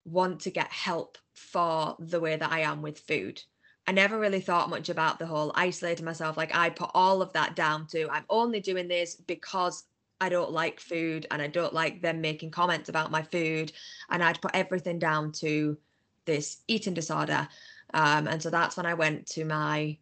want 0.05 0.41
to 0.41 0.51
get 0.51 0.71
help 0.71 1.17
for 1.33 1.95
the 1.99 2.19
way 2.19 2.35
that 2.35 2.51
I 2.51 2.61
am 2.61 2.81
with 2.81 2.99
food. 2.99 3.41
I 3.87 3.93
never 3.93 4.19
really 4.19 4.41
thought 4.41 4.69
much 4.69 4.89
about 4.89 5.17
the 5.17 5.25
whole 5.25 5.53
isolating 5.55 6.03
myself. 6.03 6.35
Like 6.35 6.53
I 6.53 6.69
put 6.69 6.91
all 6.93 7.21
of 7.21 7.31
that 7.33 7.55
down 7.55 7.87
to 7.87 8.09
I'm 8.09 8.25
only 8.29 8.59
doing 8.59 8.89
this 8.89 9.15
because 9.15 9.85
I 10.19 10.27
don't 10.27 10.51
like 10.51 10.79
food 10.81 11.25
and 11.31 11.41
I 11.41 11.47
don't 11.47 11.73
like 11.73 12.01
them 12.01 12.19
making 12.19 12.51
comments 12.51 12.89
about 12.89 13.11
my 13.11 13.21
food. 13.21 13.71
And 14.09 14.21
I'd 14.21 14.41
put 14.41 14.51
everything 14.53 14.99
down 14.99 15.31
to 15.33 15.77
this 16.25 16.57
eating 16.67 16.93
disorder. 16.93 17.47
Um, 17.93 18.27
and 18.27 18.43
so 18.43 18.49
that's 18.49 18.75
when 18.75 18.85
I 18.85 18.93
went 18.93 19.25
to 19.27 19.45
my 19.45 19.97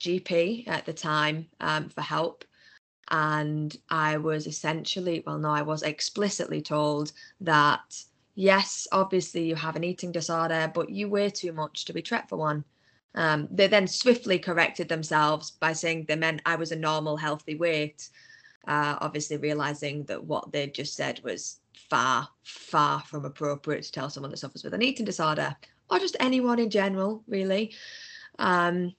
GP 0.00 0.68
at 0.68 0.86
the 0.86 0.92
time 0.92 1.48
um, 1.60 1.88
for 1.88 2.02
help. 2.02 2.44
And 3.10 3.76
I 3.90 4.18
was 4.18 4.46
essentially, 4.46 5.24
well, 5.26 5.38
no, 5.38 5.50
I 5.50 5.62
was 5.62 5.82
explicitly 5.82 6.60
told 6.60 7.10
that 7.40 8.00
yes, 8.36 8.86
obviously 8.92 9.48
you 9.48 9.56
have 9.56 9.74
an 9.74 9.82
eating 9.82 10.12
disorder, 10.12 10.70
but 10.72 10.90
you 10.90 11.08
weigh 11.08 11.30
too 11.30 11.52
much 11.52 11.86
to 11.86 11.92
be 11.92 12.02
treated 12.02 12.28
for 12.28 12.36
one. 12.36 12.64
Um, 13.14 13.48
they 13.50 13.66
then 13.66 13.86
swiftly 13.86 14.38
corrected 14.38 14.88
themselves 14.88 15.50
by 15.50 15.72
saying 15.72 16.04
they 16.06 16.16
meant 16.16 16.42
I 16.46 16.56
was 16.56 16.72
a 16.72 16.76
normal, 16.76 17.16
healthy 17.16 17.54
weight, 17.54 18.08
uh, 18.66 18.96
obviously 19.00 19.38
realizing 19.38 20.04
that 20.04 20.22
what 20.22 20.52
they 20.52 20.66
just 20.68 20.94
said 20.94 21.20
was 21.24 21.60
far, 21.90 22.28
far 22.42 23.00
from 23.00 23.24
appropriate 23.24 23.82
to 23.84 23.92
tell 23.92 24.10
someone 24.10 24.30
that 24.30 24.36
suffers 24.36 24.62
with 24.62 24.74
an 24.74 24.82
eating 24.82 25.06
disorder 25.06 25.56
or 25.90 25.98
just 25.98 26.16
anyone 26.20 26.58
in 26.58 26.70
general, 26.70 27.22
really. 27.26 27.74
Um, 28.38 28.94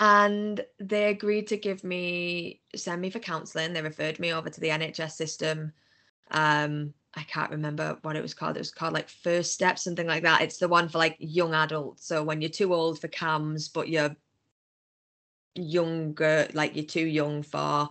and 0.00 0.64
they 0.80 1.06
agreed 1.06 1.46
to 1.48 1.56
give 1.56 1.84
me 1.84 2.60
send 2.74 3.00
me 3.00 3.10
for 3.10 3.20
counselling. 3.20 3.72
They 3.72 3.82
referred 3.82 4.18
me 4.18 4.32
over 4.32 4.50
to 4.50 4.60
the 4.60 4.68
NHS 4.68 5.12
system. 5.12 5.72
Um, 6.30 6.92
I 7.14 7.22
can't 7.22 7.50
remember 7.50 7.98
what 8.02 8.16
it 8.16 8.22
was 8.22 8.34
called. 8.34 8.56
It 8.56 8.60
was 8.60 8.70
called 8.70 8.92
like 8.92 9.08
First 9.08 9.52
Step, 9.52 9.78
something 9.78 10.06
like 10.06 10.22
that. 10.22 10.42
It's 10.42 10.58
the 10.58 10.68
one 10.68 10.88
for 10.88 10.98
like 10.98 11.16
young 11.18 11.54
adults. 11.54 12.06
So 12.06 12.22
when 12.22 12.40
you're 12.40 12.50
too 12.50 12.74
old 12.74 13.00
for 13.00 13.08
CAMHS, 13.08 13.72
but 13.72 13.88
you're 13.88 14.14
younger, 15.54 16.48
like 16.52 16.76
you're 16.76 16.84
too 16.84 17.06
young 17.06 17.42
for 17.42 17.88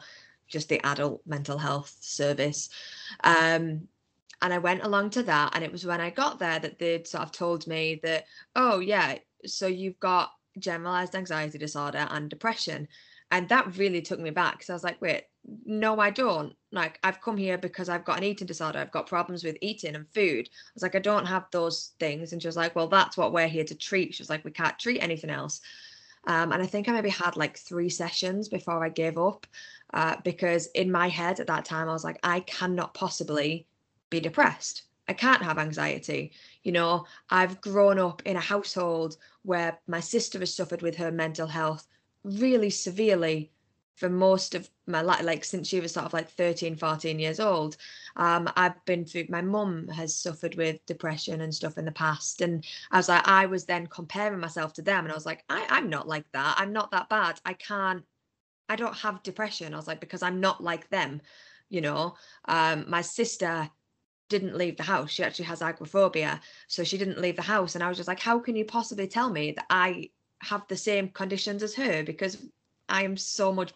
just 0.47 0.69
the 0.69 0.86
adult 0.86 1.21
mental 1.25 1.57
health 1.57 1.95
service. 2.00 2.69
Um, 3.24 3.88
and 4.41 4.53
I 4.53 4.59
went 4.59 4.83
along 4.83 5.09
to 5.12 5.24
that. 5.24 5.55
And 5.55 5.63
it 5.63 5.71
was 5.71 5.86
when 5.86 6.00
I 6.00 6.09
got 6.09 6.39
there 6.39 6.59
that 6.59 6.79
they'd 6.79 7.07
sort 7.07 7.24
of 7.24 7.31
told 7.31 7.67
me 7.67 8.00
that, 8.03 8.25
oh, 8.55 8.79
yeah, 8.79 9.17
so 9.45 9.67
you've 9.67 10.00
got 10.00 10.31
generalized 10.59 11.15
anxiety 11.15 11.57
disorder 11.57 12.07
and 12.12 12.29
depression. 12.29 12.88
And 13.31 13.50
that 13.50 13.77
really 13.77 14.01
took 14.01 14.19
me 14.19 14.29
back 14.29 14.53
because 14.53 14.69
I 14.69 14.74
was 14.74 14.84
like, 14.84 15.01
wait, 15.01 15.24
no, 15.65 16.00
I 16.00 16.10
don't. 16.10 16.53
Like, 16.72 17.00
I've 17.03 17.22
come 17.22 17.38
here 17.38 17.57
because 17.57 17.89
I've 17.89 18.05
got 18.05 18.17
an 18.17 18.24
eating 18.24 18.48
disorder. 18.48 18.79
I've 18.79 18.91
got 18.91 19.07
problems 19.07 19.43
with 19.43 19.57
eating 19.62 19.96
and 19.96 20.07
food. 20.13 20.48
I 20.48 20.72
was 20.74 20.84
like, 20.84 20.96
I 20.96 21.00
don't 21.00 21.25
have 21.25 21.46
those 21.51 21.91
things. 22.00 22.31
And 22.31 22.41
she 22.41 22.48
was 22.48 22.57
like, 22.57 22.75
well, 22.75 22.88
that's 22.88 23.17
what 23.17 23.34
we're 23.34 23.48
here 23.48 23.63
to 23.65 23.75
treat. 23.75 24.13
She 24.13 24.22
was 24.22 24.29
like, 24.29 24.46
we 24.46 24.51
can't 24.51 24.79
treat 24.79 25.01
anything 25.01 25.29
else. 25.29 25.62
Um, 26.25 26.51
and 26.51 26.62
I 26.62 26.65
think 26.65 26.89
I 26.89 26.91
maybe 26.91 27.10
had 27.10 27.38
like 27.38 27.57
three 27.57 27.89
sessions 27.89 28.50
before 28.50 28.84
I 28.84 28.89
gave 28.89 29.17
up 29.17 29.48
uh, 29.93 30.17
because 30.24 30.67
in 30.67 30.91
my 30.91 31.07
head 31.07 31.39
at 31.39 31.48
that 31.48 31.65
time, 31.65 31.88
I 31.88 31.93
was 31.93 32.03
like, 32.03 32.19
I 32.24 32.41
cannot 32.41 32.93
possibly 32.93 33.65
be 34.10 34.19
depressed. 34.19 34.84
I 35.07 35.13
can't 35.13 35.41
have 35.41 35.57
anxiety. 35.57 36.34
You 36.63 36.74
know, 36.74 37.05
I've 37.29 37.62
grown 37.62 37.98
up 37.98 38.22
in 38.25 38.36
a 38.36 38.41
household 38.41 39.15
where 39.43 39.79
my 39.88 40.01
sister 40.01 40.39
has 40.39 40.53
suffered 40.53 40.81
with 40.81 40.98
her 40.98 41.12
mental 41.12 41.48
health 41.48 41.88
really 42.27 42.69
severely 42.69 43.51
for 43.96 44.10
most 44.10 44.53
of 44.53 44.69
my 44.86 45.01
life 45.01 45.24
like 45.24 45.43
since 45.43 45.67
she 45.67 45.79
was 45.79 45.91
sort 45.91 46.05
of 46.05 46.13
like 46.13 46.29
13 46.29 46.75
14 46.75 47.19
years 47.19 47.39
old 47.39 47.77
um, 48.15 48.50
i've 48.55 48.84
been 48.86 49.03
through 49.03 49.25
my 49.29 49.41
mum 49.41 49.88
has 49.88 50.15
suffered 50.15 50.55
with 50.55 50.86
depression 50.86 51.41
and 51.41 51.53
stuff 51.53 51.77
in 51.77 51.86
the 51.86 51.91
past 51.91 52.41
and 52.41 52.63
i 52.91 52.98
was 52.98 53.10
like 53.10 53.27
i 53.27 53.46
was 53.46 53.65
then 53.65 53.88
comparing 53.88 54.39
myself 54.39 54.72
to 54.74 54.81
them 54.81 55.05
and 55.05 55.12
i 55.12 55.15
was 55.15 55.25
like 55.25 55.43
I, 55.50 55.65
i'm 55.69 55.89
not 55.89 56.07
like 56.07 56.25
that 56.34 56.55
i'm 56.60 56.72
not 56.72 56.91
that 56.91 57.10
bad 57.10 57.39
i 57.46 57.53
can't 57.53 58.03
i 58.69 58.75
don't 58.75 58.96
have 58.98 59.24
depression 59.24 59.74
i 59.74 59.77
was 59.77 59.88
like 59.88 60.00
because 60.00 60.22
i'm 60.22 60.39
not 60.39 60.63
like 60.63 60.89
them 60.89 61.22
you 61.69 61.81
know 61.81 62.15
um, 62.46 62.86
my 62.88 63.01
sister 63.01 63.69
didn't 64.29 64.57
leave 64.57 64.75
the 64.75 64.84
house. 64.84 65.10
She 65.10 65.24
actually 65.24 65.46
has 65.46 65.62
agoraphobia. 65.62 66.41
So 66.67 66.84
she 66.84 66.98
didn't 66.98 67.22
leave 67.22 67.38
the 67.38 67.41
house. 67.41 67.75
And 67.75 67.84
I 67.84 67.88
was 67.88 67.98
just 67.98 68.10
like, 68.10 68.19
how 68.19 68.39
can 68.39 68.57
you 68.57 68.65
possibly 68.65 69.07
tell 69.07 69.29
me 69.29 69.51
that 69.51 69.65
I 69.69 70.10
have 70.41 70.67
the 70.67 70.77
same 70.77 71.10
conditions 71.10 71.63
as 71.63 71.75
her? 71.75 72.03
Because 72.03 72.38
I 72.89 73.03
am 73.03 73.17
so 73.17 73.51
much 73.51 73.74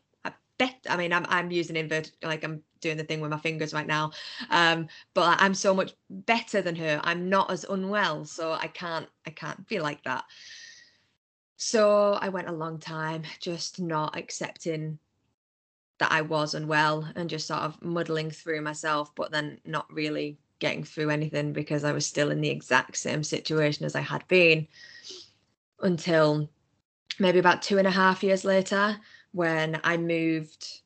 better. 0.61 0.89
I 0.89 0.97
mean, 0.97 1.11
I'm 1.11 1.25
I'm 1.27 1.51
using 1.51 1.75
invert 1.75 2.11
like 2.21 2.43
I'm 2.43 2.61
doing 2.81 2.97
the 2.97 3.03
thing 3.03 3.19
with 3.19 3.31
my 3.31 3.39
fingers 3.39 3.73
right 3.73 3.87
now. 3.87 4.11
Um, 4.51 4.87
but 5.15 5.41
I'm 5.41 5.55
so 5.55 5.73
much 5.73 5.93
better 6.09 6.61
than 6.61 6.75
her. 6.75 7.01
I'm 7.03 7.29
not 7.29 7.49
as 7.49 7.63
unwell. 7.63 8.25
So 8.25 8.53
I 8.53 8.67
can't 8.67 9.07
I 9.25 9.31
can't 9.31 9.67
be 9.67 9.79
like 9.79 10.03
that. 10.03 10.23
So 11.57 12.13
I 12.13 12.29
went 12.29 12.47
a 12.47 12.53
long 12.53 12.79
time 12.79 13.23
just 13.39 13.79
not 13.79 14.17
accepting 14.17 14.99
that 15.99 16.11
I 16.11 16.21
was 16.21 16.55
unwell 16.55 17.07
and 17.15 17.29
just 17.29 17.47
sort 17.47 17.61
of 17.61 17.81
muddling 17.81 18.31
through 18.31 18.61
myself, 18.61 19.13
but 19.15 19.31
then 19.31 19.59
not 19.65 19.91
really 19.91 20.37
getting 20.59 20.83
through 20.83 21.09
anything 21.09 21.53
because 21.53 21.83
I 21.83 21.91
was 21.91 22.05
still 22.05 22.31
in 22.31 22.41
the 22.41 22.49
exact 22.49 22.97
same 22.97 23.23
situation 23.23 23.85
as 23.85 23.95
I 23.95 24.01
had 24.01 24.27
been 24.27 24.67
until 25.81 26.49
maybe 27.19 27.39
about 27.39 27.61
two 27.61 27.77
and 27.77 27.87
a 27.87 27.91
half 27.91 28.23
years 28.23 28.45
later 28.45 28.97
when 29.31 29.79
I 29.83 29.97
moved 29.97 30.81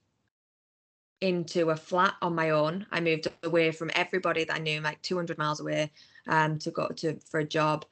into 1.21 1.69
a 1.69 1.75
flat 1.75 2.13
on 2.21 2.35
my 2.35 2.51
own. 2.51 2.85
I 2.91 2.99
moved 2.99 3.27
away 3.43 3.71
from 3.71 3.89
everybody 3.95 4.43
that 4.43 4.55
I 4.55 4.59
knew, 4.59 4.81
like 4.81 5.01
200 5.01 5.37
miles 5.37 5.59
away, 5.59 5.91
um, 6.27 6.59
to 6.59 6.71
go 6.71 6.87
to 6.89 7.17
for 7.29 7.39
a 7.39 7.45
job. 7.45 7.85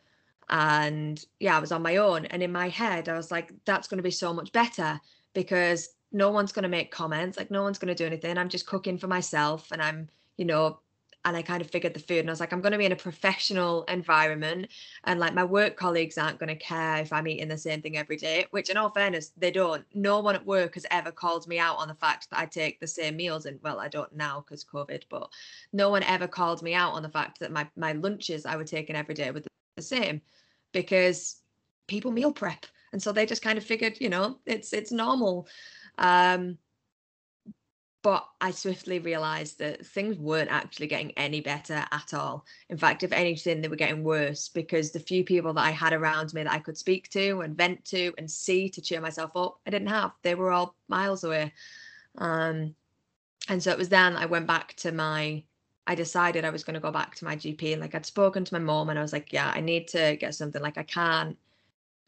And 0.50 1.24
yeah, 1.39 1.57
I 1.57 1.60
was 1.60 1.72
on 1.72 1.81
my 1.81 1.98
own. 1.98 2.25
And 2.25 2.43
in 2.43 2.51
my 2.51 2.69
head, 2.69 3.10
I 3.10 3.13
was 3.15 3.31
like, 3.31 3.53
that's 3.65 3.88
going 3.88 3.98
to 3.98 4.03
be 4.03 4.12
so 4.12 4.33
much 4.33 4.51
better 4.51 5.00
because 5.33 5.89
no 6.13 6.29
one's 6.29 6.51
going 6.51 6.63
to 6.63 6.69
make 6.69 6.91
comments 6.91 7.38
like 7.38 7.51
no 7.51 7.63
one's 7.63 7.79
going 7.79 7.93
to 7.93 7.95
do 7.95 8.05
anything 8.05 8.38
i'm 8.38 8.48
just 8.48 8.67
cooking 8.67 8.98
for 8.98 9.07
myself 9.07 9.72
and 9.72 9.81
i'm 9.81 10.07
you 10.38 10.45
know 10.45 10.79
and 11.25 11.38
I 11.38 11.42
kind 11.42 11.62
of 11.62 11.70
figured 11.70 11.94
the 11.94 12.00
food 12.00 12.20
and 12.20 12.30
I 12.30 12.34
was 12.34 12.39
like, 12.39 12.51
I'm 12.51 12.62
going 12.62 12.74
to 12.74 12.77
be 12.77 12.86
in 12.86 12.92
a 12.92 12.98
professional 12.98 13.84
environment 13.84 14.68
and 15.06 15.20
like 15.20 15.34
my 15.34 15.44
work 15.44 15.77
colleagues 15.77 16.18
aren't 16.18 16.39
going 16.39 16.50
to 16.50 16.56
care 16.56 16.98
if 16.98 17.13
I'm 17.13 17.27
eating 17.27 17.48
the 17.48 17.58
same 17.58 17.82
thing 17.82 17.98
every 17.98 18.18
day, 18.18 18.46
which 18.51 18.70
in 18.70 18.77
all 18.77 18.89
fairness, 18.89 19.32
they 19.38 19.51
don't. 19.51 19.86
No 19.94 20.20
one 20.20 20.36
at 20.36 20.46
work 20.46 20.74
has 20.74 20.86
ever 20.92 21.12
called 21.12 21.48
me 21.48 21.60
out 21.60 21.77
on 21.77 21.88
the 21.88 21.96
fact 21.96 22.30
that 22.30 22.39
I 22.39 22.46
take 22.46 22.80
the 22.80 22.88
same 22.88 23.15
meals 23.15 23.46
and 23.46 23.60
well, 23.63 23.80
I 23.80 23.88
don't 23.88 24.13
now 24.15 24.42
because 24.42 24.65
COVID, 24.65 25.03
but 25.10 25.30
no 25.72 25.89
one 25.89 26.03
ever 26.03 26.27
called 26.27 26.62
me 26.62 26.74
out 26.74 26.94
on 26.94 27.03
the 27.03 27.10
fact 27.10 27.39
that 27.39 27.51
my, 27.51 27.68
my 27.75 27.94
lunches 27.94 28.46
I 28.46 28.56
were 28.56 28.65
taking 28.65 28.96
every 28.96 29.15
day 29.15 29.32
were 29.32 29.44
the 29.75 29.82
same 29.82 30.22
because 30.74 31.38
people 31.88 32.12
meal 32.12 32.32
prep. 32.32 32.65
And 32.92 33.01
so 33.01 33.12
they 33.12 33.25
just 33.25 33.42
kind 33.42 33.58
of 33.58 33.63
figured, 33.63 34.00
you 34.00 34.10
know, 34.10 34.39
it's 34.46 34.72
it's 34.72 34.92
normal. 34.92 35.48
Um, 35.98 36.58
but 38.03 38.27
I 38.41 38.51
swiftly 38.51 39.00
realized 39.00 39.60
that 39.60 39.86
things 39.86 40.17
weren't 40.17 40.51
actually 40.51 40.88
getting 40.88 41.13
any 41.13 41.39
better 41.39 41.86
at 41.89 42.13
all. 42.13 42.45
In 42.69 42.77
fact, 42.77 43.01
if 43.01 43.13
anything, 43.13 43.62
they 43.62 43.69
were 43.69 43.77
getting 43.77 44.03
worse 44.03 44.50
because 44.50 44.91
the 44.91 45.00
few 45.00 45.24
people 45.24 45.53
that 45.53 45.65
I 45.65 45.72
had 45.72 45.93
around 45.93 46.33
me 46.33 46.43
that 46.43 46.51
I 46.51 46.60
could 46.60 46.77
speak 46.77 47.10
to 47.12 47.39
and 47.39 47.55
vent 47.55 47.86
to 47.86 48.13
and 48.17 48.29
see 48.29 48.67
to 48.69 48.81
cheer 48.81 49.00
myself 49.00 49.31
up, 49.38 49.62
I 49.65 49.69
didn't 49.69 49.88
have. 49.88 50.12
They 50.22 50.36
were 50.36 50.51
all 50.51 50.75
miles 50.89 51.24
away. 51.24 51.53
Um, 52.17 52.75
and 53.48 53.63
so 53.63 53.72
it 53.72 53.77
was 53.77 53.89
then 53.89 54.17
I 54.17 54.25
went 54.25 54.48
back 54.48 54.75
to 54.77 54.91
my, 54.91 55.41
I 55.88 55.95
decided 55.95 56.43
I 56.43 56.50
was 56.50 56.65
going 56.65 56.74
to 56.75 56.81
go 56.81 56.91
back 56.91 57.15
to 57.15 57.25
my 57.25 57.38
GP. 57.38 57.72
And 57.72 57.81
like 57.81 57.95
I'd 57.95 58.05
spoken 58.05 58.43
to 58.43 58.53
my 58.53 58.60
mom 58.60 58.89
and 58.89 59.00
I 59.00 59.01
was 59.01 59.13
like, 59.13 59.31
yeah, 59.31 59.50
I 59.55 59.62
need 59.62 59.88
to 59.89 60.17
get 60.17 60.36
something. 60.36 60.62
Like 60.62 60.77
I 60.77 60.83
can't, 60.83 61.38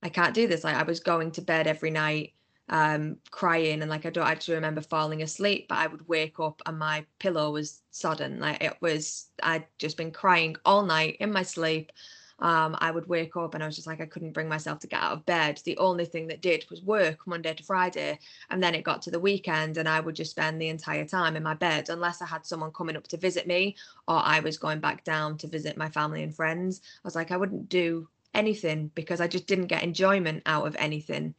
I 0.03 0.09
can't 0.09 0.33
do 0.33 0.45
this. 0.45 0.65
Like 0.65 0.75
I 0.75 0.83
was 0.83 0.99
going 0.99 1.31
to 1.31 1.41
bed 1.41 1.67
every 1.67 1.89
night 1.89 2.33
um, 2.69 3.17
crying 3.31 3.81
and 3.81 3.89
like 3.89 4.05
I 4.05 4.09
don't 4.09 4.27
actually 4.27 4.55
remember 4.55 4.81
falling 4.81 5.21
asleep, 5.21 5.67
but 5.69 5.77
I 5.77 5.87
would 5.87 6.07
wake 6.07 6.39
up 6.39 6.61
and 6.65 6.79
my 6.79 7.05
pillow 7.19 7.51
was 7.51 7.81
sodden. 7.91 8.39
Like 8.39 8.63
it 8.63 8.73
was, 8.81 9.27
I'd 9.43 9.67
just 9.77 9.97
been 9.97 10.11
crying 10.11 10.55
all 10.65 10.83
night 10.83 11.17
in 11.19 11.31
my 11.31 11.43
sleep. 11.43 11.91
Um, 12.39 12.75
I 12.79 12.91
would 12.91 13.07
wake 13.07 13.37
up 13.37 13.53
and 13.53 13.63
I 13.63 13.65
was 13.65 13.77
just 13.77 13.87
like, 13.87 14.01
I 14.01 14.07
couldn't 14.07 14.33
bring 14.33 14.49
myself 14.49 14.79
to 14.79 14.87
get 14.87 15.01
out 15.01 15.13
of 15.13 15.25
bed. 15.25 15.61
The 15.63 15.77
only 15.77 16.03
thing 16.03 16.27
that 16.27 16.41
did 16.41 16.65
was 16.69 16.81
work 16.81 17.25
Monday 17.25 17.53
to 17.53 17.63
Friday. 17.63 18.19
And 18.49 18.61
then 18.61 18.75
it 18.75 18.83
got 18.83 19.01
to 19.03 19.11
the 19.11 19.19
weekend 19.19 19.77
and 19.77 19.87
I 19.87 20.01
would 20.01 20.15
just 20.15 20.31
spend 20.31 20.59
the 20.59 20.67
entire 20.67 21.05
time 21.05 21.37
in 21.37 21.43
my 21.43 21.53
bed 21.53 21.87
unless 21.89 22.21
I 22.21 22.25
had 22.25 22.45
someone 22.45 22.71
coming 22.71 22.97
up 22.97 23.07
to 23.09 23.17
visit 23.17 23.47
me 23.47 23.77
or 24.07 24.17
I 24.17 24.41
was 24.41 24.57
going 24.57 24.79
back 24.79 25.05
down 25.05 25.37
to 25.37 25.47
visit 25.47 25.77
my 25.77 25.89
family 25.89 26.23
and 26.23 26.35
friends. 26.35 26.81
I 26.83 27.07
was 27.07 27.15
like, 27.15 27.31
I 27.31 27.37
wouldn't 27.37 27.69
do 27.69 28.09
anything 28.33 28.91
because 28.95 29.21
I 29.21 29.27
just 29.27 29.47
didn't 29.47 29.67
get 29.67 29.83
enjoyment 29.83 30.43
out 30.45 30.67
of 30.67 30.75
anything 30.77 31.35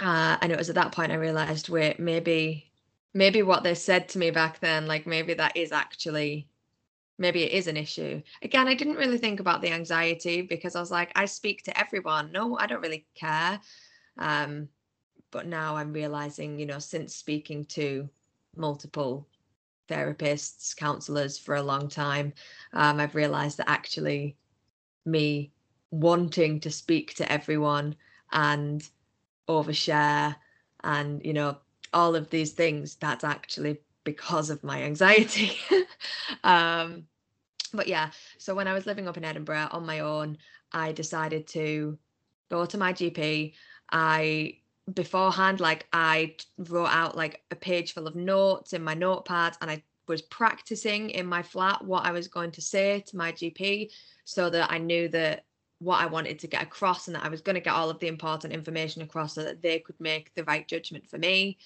uh, 0.00 0.36
and 0.40 0.52
it 0.52 0.58
was 0.58 0.68
at 0.68 0.74
that 0.74 0.92
point 0.92 1.12
I 1.12 1.16
realized, 1.16 1.68
wait, 1.68 1.98
maybe, 1.98 2.70
maybe 3.14 3.42
what 3.42 3.62
they 3.62 3.74
said 3.74 4.08
to 4.10 4.18
me 4.18 4.30
back 4.30 4.60
then, 4.60 4.86
like 4.86 5.06
maybe 5.06 5.34
that 5.34 5.56
is 5.56 5.72
actually, 5.72 6.48
maybe 7.18 7.42
it 7.42 7.52
is 7.52 7.66
an 7.66 7.76
issue. 7.76 8.22
Again, 8.42 8.68
I 8.68 8.74
didn't 8.74 8.96
really 8.96 9.18
think 9.18 9.40
about 9.40 9.62
the 9.62 9.70
anxiety 9.72 10.42
because 10.42 10.76
I 10.76 10.80
was 10.80 10.90
like, 10.90 11.12
I 11.14 11.24
speak 11.24 11.62
to 11.64 11.78
everyone. 11.78 12.32
No, 12.32 12.58
I 12.58 12.66
don't 12.66 12.82
really 12.82 13.06
care. 13.14 13.60
Um, 14.18 14.68
but 15.30 15.46
now 15.46 15.76
I'm 15.76 15.92
realizing, 15.92 16.58
you 16.58 16.66
know, 16.66 16.78
since 16.78 17.14
speaking 17.14 17.64
to 17.66 18.08
multiple 18.56 19.28
therapists, 19.88 20.76
counselors 20.76 21.38
for 21.38 21.54
a 21.54 21.62
long 21.62 21.88
time, 21.88 22.32
um, 22.72 23.00
I've 23.00 23.14
realized 23.14 23.58
that 23.58 23.70
actually 23.70 24.36
me 25.04 25.52
wanting 25.90 26.60
to 26.60 26.70
speak 26.70 27.14
to 27.14 27.30
everyone 27.30 27.96
and 28.32 28.86
overshare 29.48 30.36
and 30.84 31.24
you 31.24 31.32
know 31.32 31.56
all 31.92 32.14
of 32.14 32.30
these 32.30 32.52
things 32.52 32.96
that's 32.96 33.24
actually 33.24 33.78
because 34.04 34.50
of 34.50 34.62
my 34.62 34.82
anxiety. 34.82 35.56
Um 36.44 37.06
but 37.72 37.88
yeah 37.88 38.10
so 38.38 38.54
when 38.54 38.68
i 38.68 38.72
was 38.72 38.86
living 38.86 39.08
up 39.08 39.16
in 39.16 39.24
edinburgh 39.24 39.68
on 39.70 39.86
my 39.86 40.00
own 40.00 40.36
i 40.72 40.92
decided 40.92 41.46
to 41.46 41.98
go 42.50 42.64
to 42.64 42.78
my 42.78 42.92
gp 42.92 43.52
i 43.90 44.54
beforehand 44.94 45.60
like 45.60 45.86
i 45.92 46.34
wrote 46.58 46.88
out 46.88 47.16
like 47.16 47.42
a 47.50 47.56
page 47.56 47.92
full 47.92 48.06
of 48.06 48.14
notes 48.14 48.72
in 48.72 48.82
my 48.82 48.94
notepad 48.94 49.56
and 49.60 49.70
i 49.70 49.82
was 50.08 50.22
practicing 50.22 51.10
in 51.10 51.26
my 51.26 51.42
flat 51.42 51.84
what 51.84 52.04
i 52.04 52.12
was 52.12 52.28
going 52.28 52.50
to 52.50 52.60
say 52.60 53.00
to 53.00 53.16
my 53.16 53.32
gp 53.32 53.90
so 54.24 54.48
that 54.48 54.70
i 54.70 54.78
knew 54.78 55.08
that 55.08 55.44
what 55.78 56.00
i 56.00 56.06
wanted 56.06 56.38
to 56.38 56.46
get 56.46 56.62
across 56.62 57.06
and 57.06 57.16
that 57.16 57.24
i 57.24 57.28
was 57.28 57.40
going 57.40 57.54
to 57.54 57.60
get 57.60 57.74
all 57.74 57.90
of 57.90 57.98
the 57.98 58.08
important 58.08 58.52
information 58.52 59.02
across 59.02 59.34
so 59.34 59.44
that 59.44 59.62
they 59.62 59.78
could 59.78 59.98
make 60.00 60.34
the 60.34 60.44
right 60.44 60.66
judgment 60.68 61.08
for 61.08 61.18
me 61.18 61.58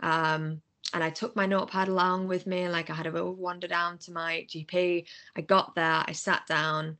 um, 0.00 0.62
and 0.92 1.04
I 1.04 1.10
took 1.10 1.36
my 1.36 1.46
notepad 1.46 1.88
along 1.88 2.28
with 2.28 2.46
me. 2.46 2.68
Like 2.68 2.90
I 2.90 2.94
had 2.94 3.06
a 3.06 3.12
little 3.12 3.34
wander 3.34 3.68
down 3.68 3.98
to 3.98 4.12
my 4.12 4.46
GP. 4.48 5.06
I 5.36 5.40
got 5.40 5.74
there, 5.74 6.04
I 6.06 6.12
sat 6.12 6.46
down, 6.46 6.98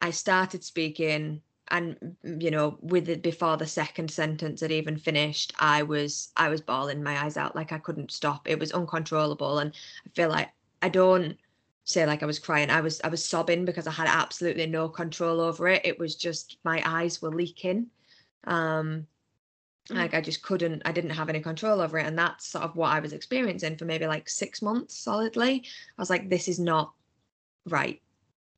I 0.00 0.10
started 0.10 0.64
speaking, 0.64 1.42
and 1.68 2.16
you 2.22 2.50
know, 2.50 2.78
with 2.80 3.08
it 3.08 3.22
before 3.22 3.56
the 3.56 3.66
second 3.66 4.10
sentence 4.10 4.60
had 4.60 4.72
even 4.72 4.98
finished, 4.98 5.52
I 5.58 5.82
was 5.82 6.30
I 6.36 6.48
was 6.48 6.60
bawling 6.60 7.02
my 7.02 7.22
eyes 7.22 7.36
out, 7.36 7.56
like 7.56 7.72
I 7.72 7.78
couldn't 7.78 8.12
stop. 8.12 8.48
It 8.48 8.58
was 8.58 8.72
uncontrollable, 8.72 9.58
and 9.58 9.72
I 10.06 10.10
feel 10.14 10.28
like 10.28 10.50
I 10.80 10.88
don't 10.88 11.36
say 11.84 12.06
like 12.06 12.22
I 12.22 12.26
was 12.26 12.38
crying. 12.38 12.70
I 12.70 12.80
was 12.80 13.00
I 13.02 13.08
was 13.08 13.24
sobbing 13.24 13.64
because 13.64 13.86
I 13.86 13.92
had 13.92 14.08
absolutely 14.08 14.66
no 14.66 14.88
control 14.88 15.40
over 15.40 15.68
it. 15.68 15.82
It 15.84 15.98
was 15.98 16.14
just 16.16 16.58
my 16.64 16.82
eyes 16.84 17.20
were 17.20 17.34
leaking. 17.34 17.88
Um, 18.44 19.06
Mm. 19.88 19.96
Like 19.96 20.14
I 20.14 20.20
just 20.20 20.42
couldn't, 20.42 20.82
I 20.84 20.92
didn't 20.92 21.10
have 21.10 21.28
any 21.28 21.40
control 21.40 21.80
over 21.80 21.98
it. 21.98 22.06
And 22.06 22.18
that's 22.18 22.46
sort 22.46 22.64
of 22.64 22.76
what 22.76 22.92
I 22.92 23.00
was 23.00 23.12
experiencing 23.12 23.76
for 23.76 23.84
maybe 23.84 24.06
like 24.06 24.28
six 24.28 24.62
months 24.62 24.96
solidly. 24.96 25.64
I 25.98 26.02
was 26.02 26.10
like, 26.10 26.28
this 26.28 26.48
is 26.48 26.58
not 26.58 26.92
right. 27.66 28.00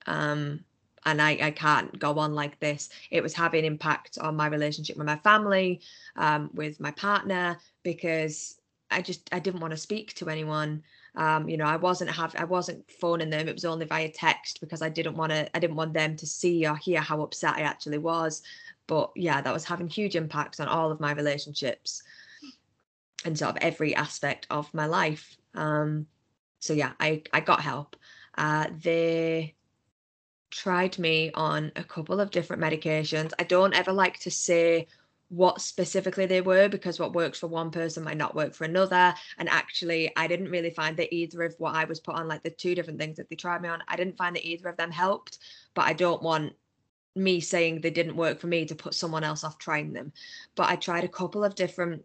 Um, 0.07 0.65
and 1.07 1.21
I, 1.21 1.39
I 1.41 1.51
can't 1.51 1.99
go 1.99 2.19
on 2.19 2.35
like 2.35 2.59
this. 2.61 2.89
It 3.11 3.23
was 3.23 3.35
having 3.35 3.65
impact 3.65 4.19
on 4.19 4.37
my 4.37 4.47
relationship 4.47 4.97
with 4.97 5.07
my 5.07 5.17
family, 5.19 5.81
um, 6.17 6.51
with 6.55 6.81
my 6.81 6.91
partner, 6.93 7.59
because 7.83 8.59
I 8.91 9.03
just 9.03 9.29
I 9.33 9.39
didn't 9.39 9.61
want 9.61 9.73
to 9.73 9.77
speak 9.79 10.15
to 10.15 10.31
anyone. 10.31 10.83
Um, 11.17 11.49
you 11.49 11.57
know, 11.57 11.67
I 11.67 11.77
wasn't 11.77 12.11
have 12.11 12.35
I 12.37 12.45
wasn't 12.45 12.91
phoning 12.91 13.31
them. 13.31 13.49
It 13.49 13.55
was 13.55 13.65
only 13.65 13.87
via 13.87 14.11
text 14.11 14.61
because 14.61 14.83
I 14.83 14.89
didn't 14.89 15.17
want 15.17 15.31
to 15.31 15.49
I 15.57 15.61
didn't 15.61 15.77
want 15.77 15.95
them 15.95 16.17
to 16.17 16.27
see 16.27 16.67
or 16.67 16.77
hear 16.77 17.01
how 17.01 17.23
upset 17.23 17.55
I 17.57 17.61
actually 17.61 17.99
was. 17.99 18.43
But 18.87 19.13
yeah 19.15 19.41
that 19.41 19.53
was 19.53 19.65
having 19.65 19.89
huge 19.89 20.17
impacts 20.17 20.61
on 20.61 20.69
all 20.69 20.91
of 20.91 21.01
my 21.01 21.13
relationships 21.13 22.03
and 23.25 23.39
sort 23.39 23.53
of 23.53 23.63
every 23.63 23.95
aspect 23.95 24.47
of 24.51 24.73
my 24.75 24.87
life. 24.87 25.37
Um 25.55 26.07
so 26.59 26.73
yeah 26.73 26.93
i 26.99 27.23
i 27.33 27.41
got 27.41 27.61
help. 27.61 27.97
Uh 28.37 28.67
they 28.83 29.55
tried 30.51 30.99
me 30.99 31.31
on 31.35 31.73
a 31.77 31.85
couple 31.85 32.21
of 32.21 32.31
different 32.31 32.63
medications. 32.63 33.33
I 33.39 33.45
don't 33.45 33.75
ever 33.75 33.93
like 33.93 34.19
to 34.21 34.31
say 34.31 34.87
what 35.29 35.61
specifically 35.61 36.27
they 36.27 36.41
were 36.41 36.69
because 36.69 37.01
what 37.01 37.15
works 37.15 37.41
for 37.41 37.47
one 37.47 37.71
person 37.71 38.05
might 38.05 38.17
not 38.17 38.35
work 38.35 38.55
for 38.55 38.65
another 38.65 39.15
and 39.39 39.49
actually 39.49 40.13
i 40.17 40.27
didn't 40.27 40.51
really 40.51 40.71
find 40.71 40.97
that 40.97 41.13
either 41.13 41.43
of 41.43 41.55
what 41.59 41.75
i 41.75 41.85
was 41.85 41.99
put 41.99 42.15
on 42.15 42.29
like 42.29 42.43
the 42.43 42.51
two 42.51 42.75
different 42.75 43.01
things 43.01 43.17
that 43.17 43.29
they 43.31 43.37
tried 43.37 43.63
me 43.63 43.69
on 43.69 43.83
i 43.89 43.97
didn't 43.97 44.19
find 44.19 44.37
that 44.37 44.47
either 44.47 44.69
of 44.69 44.77
them 44.77 44.91
helped 44.91 45.39
but 45.75 45.87
i 45.87 45.93
don't 45.93 46.23
want 46.23 46.53
me 47.17 47.41
saying 47.41 47.81
they 47.81 47.91
didn't 47.91 48.17
work 48.17 48.41
for 48.41 48.47
me 48.47 48.65
to 48.65 48.75
put 48.75 48.95
someone 48.95 49.25
else 49.25 49.45
off 49.45 49.59
trying 49.59 49.93
them. 49.93 50.13
But 50.57 50.71
I 50.71 50.77
tried 50.77 51.05
a 51.05 51.09
couple 51.09 51.45
of 51.45 51.55
different 51.55 52.05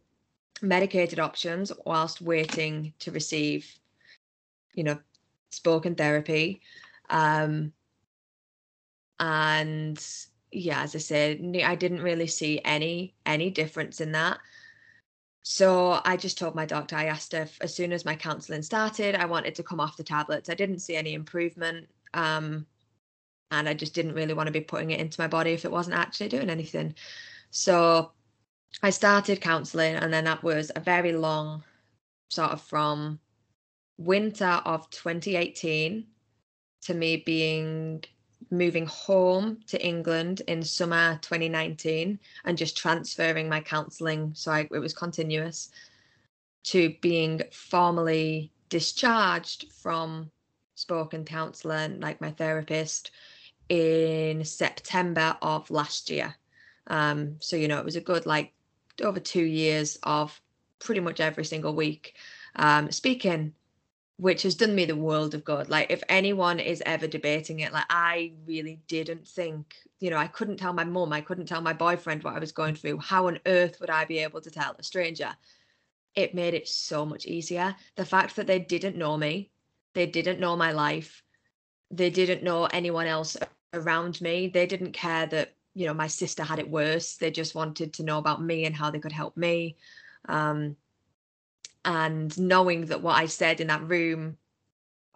medicated 0.61 1.19
options 1.19 1.71
whilst 1.85 2.21
waiting 2.21 2.93
to 2.99 3.11
receive, 3.11 3.71
you 4.73 4.83
know, 4.83 4.99
spoken 5.49 5.95
therapy. 5.95 6.61
Um, 7.09 7.73
and 9.19 9.99
yeah, 10.51 10.81
as 10.81 10.95
I 10.95 10.99
said, 10.99 11.39
I 11.63 11.75
didn't 11.75 12.01
really 12.01 12.27
see 12.27 12.61
any 12.63 13.15
any 13.25 13.49
difference 13.49 14.01
in 14.01 14.11
that. 14.13 14.39
So 15.41 15.99
I 16.05 16.17
just 16.17 16.37
told 16.37 16.55
my 16.55 16.65
doctor, 16.65 16.95
I 16.95 17.05
asked 17.05 17.33
if 17.33 17.57
as 17.61 17.73
soon 17.73 17.93
as 17.93 18.05
my 18.05 18.15
counselling 18.15 18.61
started, 18.61 19.15
I 19.15 19.25
wanted 19.25 19.55
to 19.55 19.63
come 19.63 19.79
off 19.79 19.97
the 19.97 20.03
tablets. 20.03 20.49
I 20.49 20.53
didn't 20.53 20.79
see 20.79 20.95
any 20.95 21.13
improvement. 21.13 21.87
Um, 22.13 22.65
and 23.51 23.67
I 23.67 23.73
just 23.73 23.93
didn't 23.95 24.13
really 24.13 24.33
want 24.33 24.47
to 24.47 24.53
be 24.53 24.61
putting 24.61 24.91
it 24.91 24.99
into 24.99 25.19
my 25.19 25.27
body 25.27 25.51
if 25.51 25.65
it 25.65 25.71
wasn't 25.71 25.95
actually 25.95 26.29
doing 26.29 26.49
anything. 26.49 26.93
So 27.51 28.11
I 28.83 28.91
started 28.91 29.41
counseling, 29.41 29.95
and 29.95 30.13
then 30.13 30.25
that 30.25 30.43
was 30.43 30.71
a 30.75 30.79
very 30.79 31.13
long 31.13 31.63
sort 32.29 32.51
of 32.51 32.61
from 32.61 33.19
winter 33.97 34.61
of 34.65 34.89
2018 34.91 36.05
to 36.81 36.93
me 36.93 37.17
being 37.17 38.03
moving 38.51 38.85
home 38.85 39.59
to 39.67 39.83
England 39.85 40.41
in 40.47 40.63
summer 40.63 41.19
2019 41.21 42.19
and 42.45 42.57
just 42.57 42.77
transferring 42.77 43.49
my 43.49 43.59
counseling 43.59 44.31
so 44.33 44.51
I, 44.51 44.61
it 44.71 44.79
was 44.79 44.93
continuous 44.93 45.69
to 46.63 46.95
being 47.01 47.41
formally 47.51 48.51
discharged 48.69 49.71
from 49.71 50.31
spoken 50.75 51.25
counselling 51.25 51.99
like 51.99 52.21
my 52.21 52.31
therapist 52.31 53.11
in 53.67 54.43
September 54.43 55.37
of 55.41 55.69
last 55.69 56.09
year. 56.09 56.35
Um, 56.87 57.35
so 57.39 57.55
you 57.55 57.67
know, 57.67 57.79
it 57.79 57.85
was 57.85 57.95
a 57.95 58.01
good 58.01 58.25
like 58.25 58.53
over 59.01 59.19
two 59.19 59.43
years 59.43 59.97
of 60.03 60.39
pretty 60.79 61.01
much 61.01 61.19
every 61.19 61.45
single 61.45 61.75
week 61.75 62.15
um, 62.55 62.91
speaking, 62.91 63.53
which 64.19 64.43
has 64.43 64.53
done 64.53 64.75
me 64.75 64.83
the 64.83 64.97
world 64.97 65.33
of 65.33 65.45
good. 65.45 65.69
Like 65.69 65.89
if 65.89 66.03
anyone 66.09 66.59
is 66.59 66.83
ever 66.85 67.07
debating 67.07 67.61
it, 67.61 67.71
like 67.71 67.85
I 67.89 68.33
really 68.45 68.81
didn't 68.89 69.25
think, 69.25 69.75
you 70.01 70.09
know, 70.09 70.17
I 70.17 70.27
couldn't 70.27 70.57
tell 70.57 70.73
my 70.73 70.83
mum, 70.83 71.13
I 71.13 71.21
couldn't 71.21 71.45
tell 71.45 71.61
my 71.61 71.71
boyfriend 71.71 72.23
what 72.23 72.35
I 72.35 72.39
was 72.39 72.51
going 72.51 72.75
through. 72.75 72.97
How 72.97 73.27
on 73.27 73.39
earth 73.45 73.79
would 73.79 73.89
I 73.89 74.03
be 74.03 74.19
able 74.19 74.41
to 74.41 74.51
tell 74.51 74.75
a 74.77 74.83
stranger? 74.83 75.29
It 76.15 76.35
made 76.35 76.53
it 76.53 76.67
so 76.67 77.05
much 77.05 77.27
easier. 77.27 77.73
The 77.95 78.03
fact 78.03 78.35
that 78.35 78.45
they 78.45 78.59
didn't 78.59 78.97
know 78.97 79.15
me, 79.15 79.51
they 79.93 80.05
didn't 80.05 80.41
know 80.41 80.57
my 80.57 80.73
life, 80.73 81.23
they 81.89 82.09
didn't 82.09 82.43
know 82.43 82.65
anyone 82.65 83.07
else 83.07 83.37
around 83.73 84.19
me. 84.19 84.49
They 84.49 84.65
didn't 84.65 84.91
care 84.91 85.27
that, 85.27 85.53
you 85.73 85.87
know, 85.87 85.93
my 85.93 86.07
sister 86.07 86.43
had 86.43 86.59
it 86.59 86.69
worse. 86.69 87.15
They 87.15 87.31
just 87.31 87.55
wanted 87.55 87.93
to 87.93 88.03
know 88.03 88.17
about 88.17 88.43
me 88.43 88.65
and 88.65 88.75
how 88.75 88.91
they 88.91 88.99
could 88.99 89.13
help 89.13 89.37
me. 89.37 89.77
Um, 90.27 90.75
and 91.85 92.37
knowing 92.37 92.85
that 92.87 93.01
what 93.01 93.15
I 93.15 93.25
said 93.25 93.61
in 93.61 93.67
that 93.67 93.87
room 93.87 94.37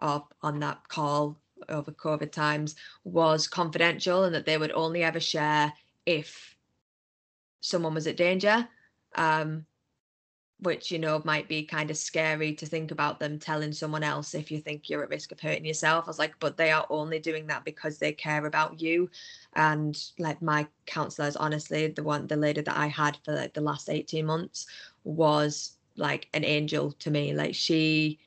or 0.00 0.26
on 0.42 0.60
that 0.60 0.88
call 0.88 1.38
over 1.68 1.92
COVID 1.92 2.32
times 2.32 2.76
was 3.04 3.48
confidential 3.48 4.24
and 4.24 4.34
that 4.34 4.46
they 4.46 4.58
would 4.58 4.72
only 4.72 5.02
ever 5.02 5.20
share 5.20 5.72
if 6.06 6.56
someone 7.60 7.94
was 7.94 8.06
at 8.06 8.16
danger. 8.16 8.68
Um, 9.14 9.66
which 10.60 10.90
you 10.90 10.98
know 10.98 11.20
might 11.24 11.48
be 11.48 11.64
kind 11.64 11.90
of 11.90 11.96
scary 11.96 12.54
to 12.54 12.66
think 12.66 12.90
about 12.90 13.18
them 13.20 13.38
telling 13.38 13.72
someone 13.72 14.02
else 14.02 14.34
if 14.34 14.50
you 14.50 14.58
think 14.60 14.88
you're 14.88 15.02
at 15.02 15.10
risk 15.10 15.32
of 15.32 15.40
hurting 15.40 15.64
yourself. 15.64 16.04
I 16.04 16.08
was 16.08 16.18
like, 16.18 16.34
but 16.40 16.56
they 16.56 16.70
are 16.70 16.86
only 16.90 17.18
doing 17.18 17.46
that 17.48 17.64
because 17.64 17.98
they 17.98 18.12
care 18.12 18.46
about 18.46 18.80
you. 18.80 19.10
And 19.54 20.00
like 20.18 20.40
my 20.40 20.66
counselors, 20.86 21.36
honestly, 21.36 21.88
the 21.88 22.02
one 22.02 22.26
the 22.26 22.36
lady 22.36 22.62
that 22.62 22.76
I 22.76 22.86
had 22.86 23.18
for 23.24 23.34
like 23.34 23.52
the 23.52 23.60
last 23.60 23.90
18 23.90 24.24
months 24.24 24.66
was 25.04 25.76
like 25.96 26.28
an 26.34 26.44
angel 26.44 26.92
to 26.92 27.10
me. 27.10 27.34
Like 27.34 27.54
she 27.54 28.18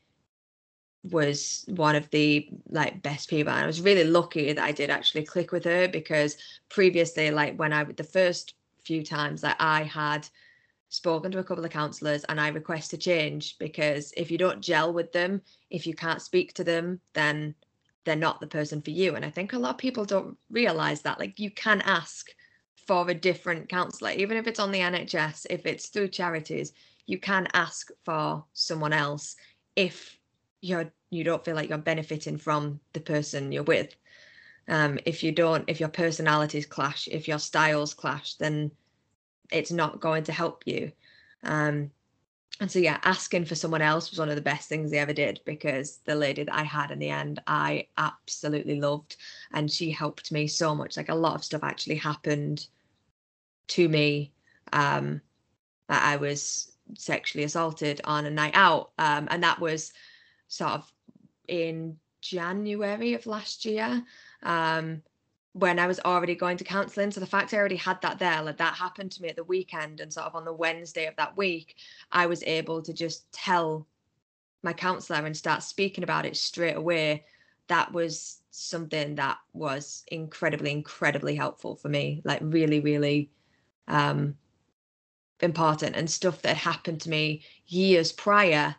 was 1.03 1.63
one 1.67 1.95
of 1.95 2.09
the 2.09 2.49
like 2.69 3.01
best 3.01 3.29
people 3.29 3.53
and 3.53 3.63
i 3.63 3.65
was 3.65 3.79
really 3.79 4.03
lucky 4.03 4.51
that 4.51 4.65
i 4.65 4.73
did 4.73 4.89
actually 4.89 5.23
click 5.23 5.53
with 5.53 5.63
her 5.63 5.87
because 5.87 6.35
previously 6.67 7.31
like 7.31 7.55
when 7.57 7.71
i 7.71 7.81
the 7.85 8.03
first 8.03 8.55
few 8.83 9.01
times 9.01 9.39
that 9.39 9.55
i 9.59 9.83
had 9.83 10.27
spoken 10.89 11.31
to 11.31 11.39
a 11.39 11.43
couple 11.43 11.65
of 11.65 11.71
counselors 11.71 12.23
and 12.25 12.39
I 12.39 12.47
request 12.49 12.93
a 12.93 12.97
change 12.97 13.57
because 13.57 14.13
if 14.15 14.31
you 14.31 14.37
don't 14.37 14.61
gel 14.61 14.93
with 14.93 15.11
them, 15.11 15.41
if 15.69 15.85
you 15.85 15.93
can't 15.93 16.21
speak 16.21 16.53
to 16.53 16.63
them, 16.63 17.01
then 17.13 17.55
they're 18.05 18.15
not 18.15 18.39
the 18.39 18.47
person 18.47 18.81
for 18.81 18.91
you. 18.91 19.15
And 19.15 19.25
I 19.25 19.29
think 19.29 19.53
a 19.53 19.59
lot 19.59 19.71
of 19.71 19.77
people 19.77 20.05
don't 20.05 20.37
realize 20.49 21.01
that. 21.01 21.19
Like 21.19 21.39
you 21.39 21.51
can 21.51 21.81
ask 21.81 22.29
for 22.87 23.09
a 23.09 23.13
different 23.13 23.67
counselor, 23.67 24.11
even 24.11 24.37
if 24.37 24.47
it's 24.47 24.59
on 24.59 24.71
the 24.71 24.79
NHS, 24.79 25.47
if 25.49 25.65
it's 25.65 25.89
through 25.89 26.07
charities, 26.07 26.71
you 27.07 27.17
can 27.17 27.47
ask 27.53 27.89
for 28.05 28.43
someone 28.53 28.93
else 28.93 29.35
if 29.75 30.19
you're 30.61 30.91
you 31.09 31.23
don't 31.23 31.43
feel 31.43 31.55
like 31.55 31.69
you're 31.69 31.77
benefiting 31.77 32.37
from 32.37 32.79
the 32.93 32.99
person 32.99 33.51
you're 33.51 33.63
with. 33.63 33.95
Um, 34.67 34.99
if 35.05 35.23
you 35.23 35.31
don't, 35.31 35.63
if 35.67 35.79
your 35.79 35.89
personalities 35.89 36.65
clash, 36.65 37.07
if 37.09 37.29
your 37.29 37.39
styles 37.39 37.93
clash, 37.93 38.35
then 38.35 38.71
it's 39.49 39.71
not 39.71 40.01
going 40.01 40.25
to 40.25 40.33
help 40.33 40.63
you. 40.65 40.91
Um, 41.43 41.91
and 42.59 42.69
so 42.69 42.79
yeah, 42.79 42.99
asking 43.03 43.45
for 43.45 43.55
someone 43.55 43.81
else 43.81 44.09
was 44.09 44.19
one 44.19 44.27
of 44.27 44.35
the 44.35 44.41
best 44.41 44.67
things 44.67 44.91
they 44.91 44.97
ever 44.97 45.13
did 45.13 45.39
because 45.45 45.99
the 46.03 46.15
lady 46.15 46.43
that 46.43 46.53
I 46.53 46.63
had 46.63 46.91
in 46.91 46.99
the 46.99 47.09
end, 47.09 47.41
I 47.47 47.87
absolutely 47.97 48.81
loved, 48.81 49.15
and 49.53 49.71
she 49.71 49.91
helped 49.91 50.33
me 50.33 50.47
so 50.47 50.75
much. 50.75 50.97
Like 50.97 51.09
a 51.09 51.15
lot 51.15 51.35
of 51.35 51.45
stuff 51.45 51.63
actually 51.63 51.95
happened 51.95 52.67
to 53.67 53.87
me. 53.87 54.33
Um, 54.73 55.21
I 55.87 56.17
was 56.17 56.73
sexually 56.95 57.43
assaulted 57.43 58.01
on 58.03 58.25
a 58.25 58.29
night 58.31 58.53
out, 58.55 58.91
um, 58.97 59.27
and 59.29 59.43
that 59.43 59.59
was 59.59 59.93
sort 60.47 60.71
of 60.71 60.91
in 61.47 61.97
January 62.21 63.13
of 63.13 63.25
last 63.25 63.65
year. 63.65 64.03
Um, 64.43 65.01
when 65.57 65.79
I 65.79 65.87
was 65.87 65.99
already 66.01 66.35
going 66.35 66.57
to 66.57 66.63
counselling. 66.63 67.09
So 67.09 67.19
the 67.19 67.25
fact 67.25 67.51
I 67.51 67.57
already 67.57 67.77
had 67.77 67.99
that 68.03 68.19
there, 68.19 68.43
like 68.43 68.57
that 68.57 68.75
happened 68.75 69.11
to 69.13 69.23
me 69.23 69.29
at 69.29 69.35
the 69.35 69.43
weekend 69.43 69.99
and 70.01 70.13
sort 70.13 70.27
of 70.27 70.35
on 70.35 70.45
the 70.45 70.53
Wednesday 70.53 71.07
of 71.07 71.15
that 71.15 71.35
week, 71.35 71.77
I 72.11 72.27
was 72.27 72.43
able 72.43 72.83
to 72.83 72.93
just 72.93 73.31
tell 73.31 73.87
my 74.61 74.73
counsellor 74.73 75.25
and 75.25 75.35
start 75.35 75.63
speaking 75.63 76.03
about 76.03 76.27
it 76.27 76.37
straight 76.37 76.75
away. 76.75 77.25
That 77.69 77.91
was 77.91 78.41
something 78.51 79.15
that 79.15 79.37
was 79.53 80.03
incredibly, 80.11 80.71
incredibly 80.71 81.35
helpful 81.35 81.75
for 81.75 81.89
me. 81.89 82.21
Like 82.23 82.41
really, 82.43 82.79
really 82.79 83.31
um 83.87 84.35
important 85.41 85.95
and 85.95 86.09
stuff 86.09 86.41
that 86.41 86.57
happened 86.57 87.01
to 87.01 87.09
me 87.09 87.43
years 87.67 88.11
prior 88.11 88.75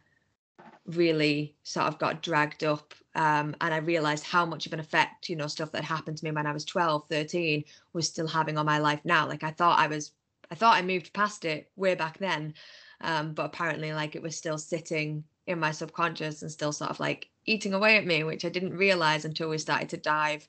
really 0.86 1.54
sort 1.62 1.86
of 1.86 1.98
got 1.98 2.22
dragged 2.22 2.64
up 2.64 2.94
um, 3.14 3.54
and 3.60 3.74
i 3.74 3.76
realized 3.76 4.24
how 4.24 4.44
much 4.44 4.66
of 4.66 4.72
an 4.72 4.80
effect 4.80 5.28
you 5.28 5.36
know 5.36 5.46
stuff 5.46 5.70
that 5.70 5.84
happened 5.84 6.16
to 6.16 6.24
me 6.24 6.30
when 6.30 6.46
i 6.46 6.52
was 6.52 6.64
12 6.64 7.06
13 7.08 7.64
was 7.92 8.08
still 8.08 8.26
having 8.26 8.58
on 8.58 8.66
my 8.66 8.78
life 8.78 9.00
now. 9.04 9.26
Like 9.26 9.44
i 9.44 9.50
thought 9.50 9.78
i 9.78 9.86
was 9.86 10.12
i 10.50 10.54
thought 10.54 10.76
i 10.76 10.82
moved 10.82 11.12
past 11.12 11.44
it 11.44 11.70
way 11.76 11.94
back 11.94 12.18
then 12.18 12.54
um, 13.00 13.32
but 13.32 13.46
apparently 13.46 13.92
like 13.92 14.16
it 14.16 14.22
was 14.22 14.36
still 14.36 14.58
sitting 14.58 15.22
in 15.46 15.60
my 15.60 15.70
subconscious 15.70 16.42
and 16.42 16.50
still 16.50 16.72
sort 16.72 16.90
of 16.90 16.98
like 16.98 17.28
eating 17.44 17.74
away 17.74 17.96
at 17.96 18.06
me 18.06 18.24
which 18.24 18.44
i 18.44 18.48
didn't 18.48 18.76
realize 18.76 19.24
until 19.24 19.48
we 19.48 19.58
started 19.58 19.88
to 19.90 19.96
dive 19.96 20.48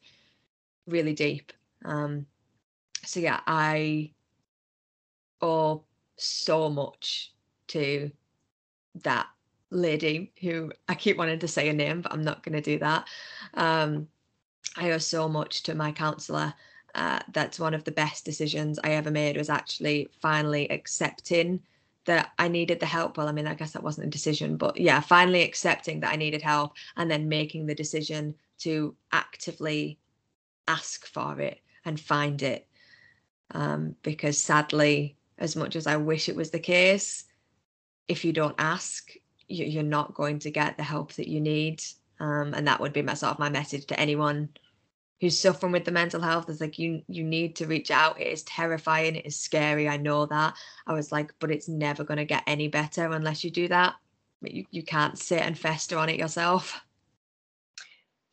really 0.88 1.14
deep. 1.14 1.54
Um, 1.86 2.26
so 3.06 3.20
yeah 3.20 3.42
i 3.46 4.12
owe 5.42 5.84
so 6.22 6.70
much 6.70 7.34
to 7.68 8.12
that 9.04 9.28
lady 9.72 10.32
who 10.42 10.72
I 10.88 10.96
keep 10.96 11.18
wanting 11.18 11.40
to 11.40 11.48
say 11.48 11.70
a 11.70 11.74
name, 11.74 12.02
but 12.02 12.12
I'm 12.12 12.24
not 12.24 12.44
going 12.44 12.56
to 12.56 12.62
do 12.62 12.80
that. 12.80 13.08
Um, 13.54 14.08
I 14.76 14.92
owe 14.92 14.98
so 14.98 15.28
much 15.28 15.64
to 15.64 15.76
my 15.76 15.92
counselor. 15.92 16.54
Uh, 16.96 17.20
that's 17.34 17.60
one 17.60 17.74
of 17.74 17.84
the 17.84 17.92
best 17.92 18.26
decisions 18.26 18.80
I 18.84 18.92
ever 18.92 19.12
made 19.12 19.38
was 19.38 19.50
actually 19.50 20.10
finally 20.22 20.70
accepting 20.72 21.62
that 22.06 22.32
I 22.40 22.48
needed 22.48 22.80
the 22.80 22.86
help. 22.86 23.18
Well, 23.18 23.28
I 23.28 23.32
mean, 23.32 23.46
I 23.46 23.54
guess 23.54 23.74
that 23.74 23.84
wasn't 23.84 24.08
a 24.08 24.10
decision, 24.10 24.58
but 24.58 24.80
yeah, 24.80 25.00
finally 25.00 25.44
accepting 25.44 26.00
that 26.00 26.12
I 26.12 26.16
needed 26.16 26.42
help 26.42 26.74
and 26.98 27.10
then 27.10 27.30
making 27.30 27.68
the 27.68 27.76
decision 27.76 28.34
to 28.60 28.96
actively 29.12 30.00
ask 30.68 31.06
for 31.06 31.40
it 31.40 31.60
and 31.86 32.00
find 32.00 32.42
it. 32.42 32.68
Um, 33.52 33.96
because 34.02 34.38
sadly, 34.38 35.18
as 35.40 35.56
much 35.56 35.76
as 35.76 35.88
I 35.88 35.96
wish 35.96 36.30
it 36.30 36.36
was 36.36 36.52
the 36.52 36.60
case, 36.60 37.26
if 38.08 38.24
you 38.24 38.34
don't 38.34 38.56
ask, 38.60 39.12
you're 39.48 39.84
not 39.84 40.14
going 40.14 40.40
to 40.40 40.52
get 40.52 40.78
the 40.78 40.84
help 40.84 41.14
that 41.14 41.28
you 41.28 41.42
need. 41.42 41.82
Um, 42.20 42.54
and 42.54 42.68
that 42.68 42.80
would 42.80 42.94
be 42.94 43.02
my 43.02 43.14
sort 43.14 43.34
of 43.34 43.40
my 43.40 43.50
message 43.50 43.86
to 43.88 44.00
anyone 44.00 44.50
who's 45.22 45.40
suffering 45.40 45.72
with 45.72 45.86
the 45.86 45.92
mental 45.92 46.22
health. 46.22 46.50
Is 46.50 46.62
like 46.62 46.78
you 46.78 47.02
you 47.08 47.24
need 47.24 47.56
to 47.58 47.66
reach 47.66 47.90
out. 47.90 48.20
It 48.20 48.28
is 48.28 48.44
terrifying. 48.44 49.16
It 49.16 49.26
is 49.26 49.40
scary. 49.40 49.88
I 49.88 49.98
know 49.98 50.26
that. 50.26 50.54
I 50.86 50.94
was 50.94 51.12
like 51.12 51.34
but 51.40 51.52
it's 51.52 51.70
never 51.70 52.04
going 52.04 52.18
to 52.18 52.26
get 52.26 52.44
any 52.46 52.68
better 52.68 53.06
unless 53.12 53.44
you 53.44 53.52
do 53.52 53.68
that. 53.70 53.96
You, 54.42 54.66
you 54.72 54.84
can't 54.84 55.18
sit 55.18 55.42
and 55.42 55.58
fester 55.58 55.98
on 55.98 56.10
it 56.10 56.20
yourself. 56.20 56.82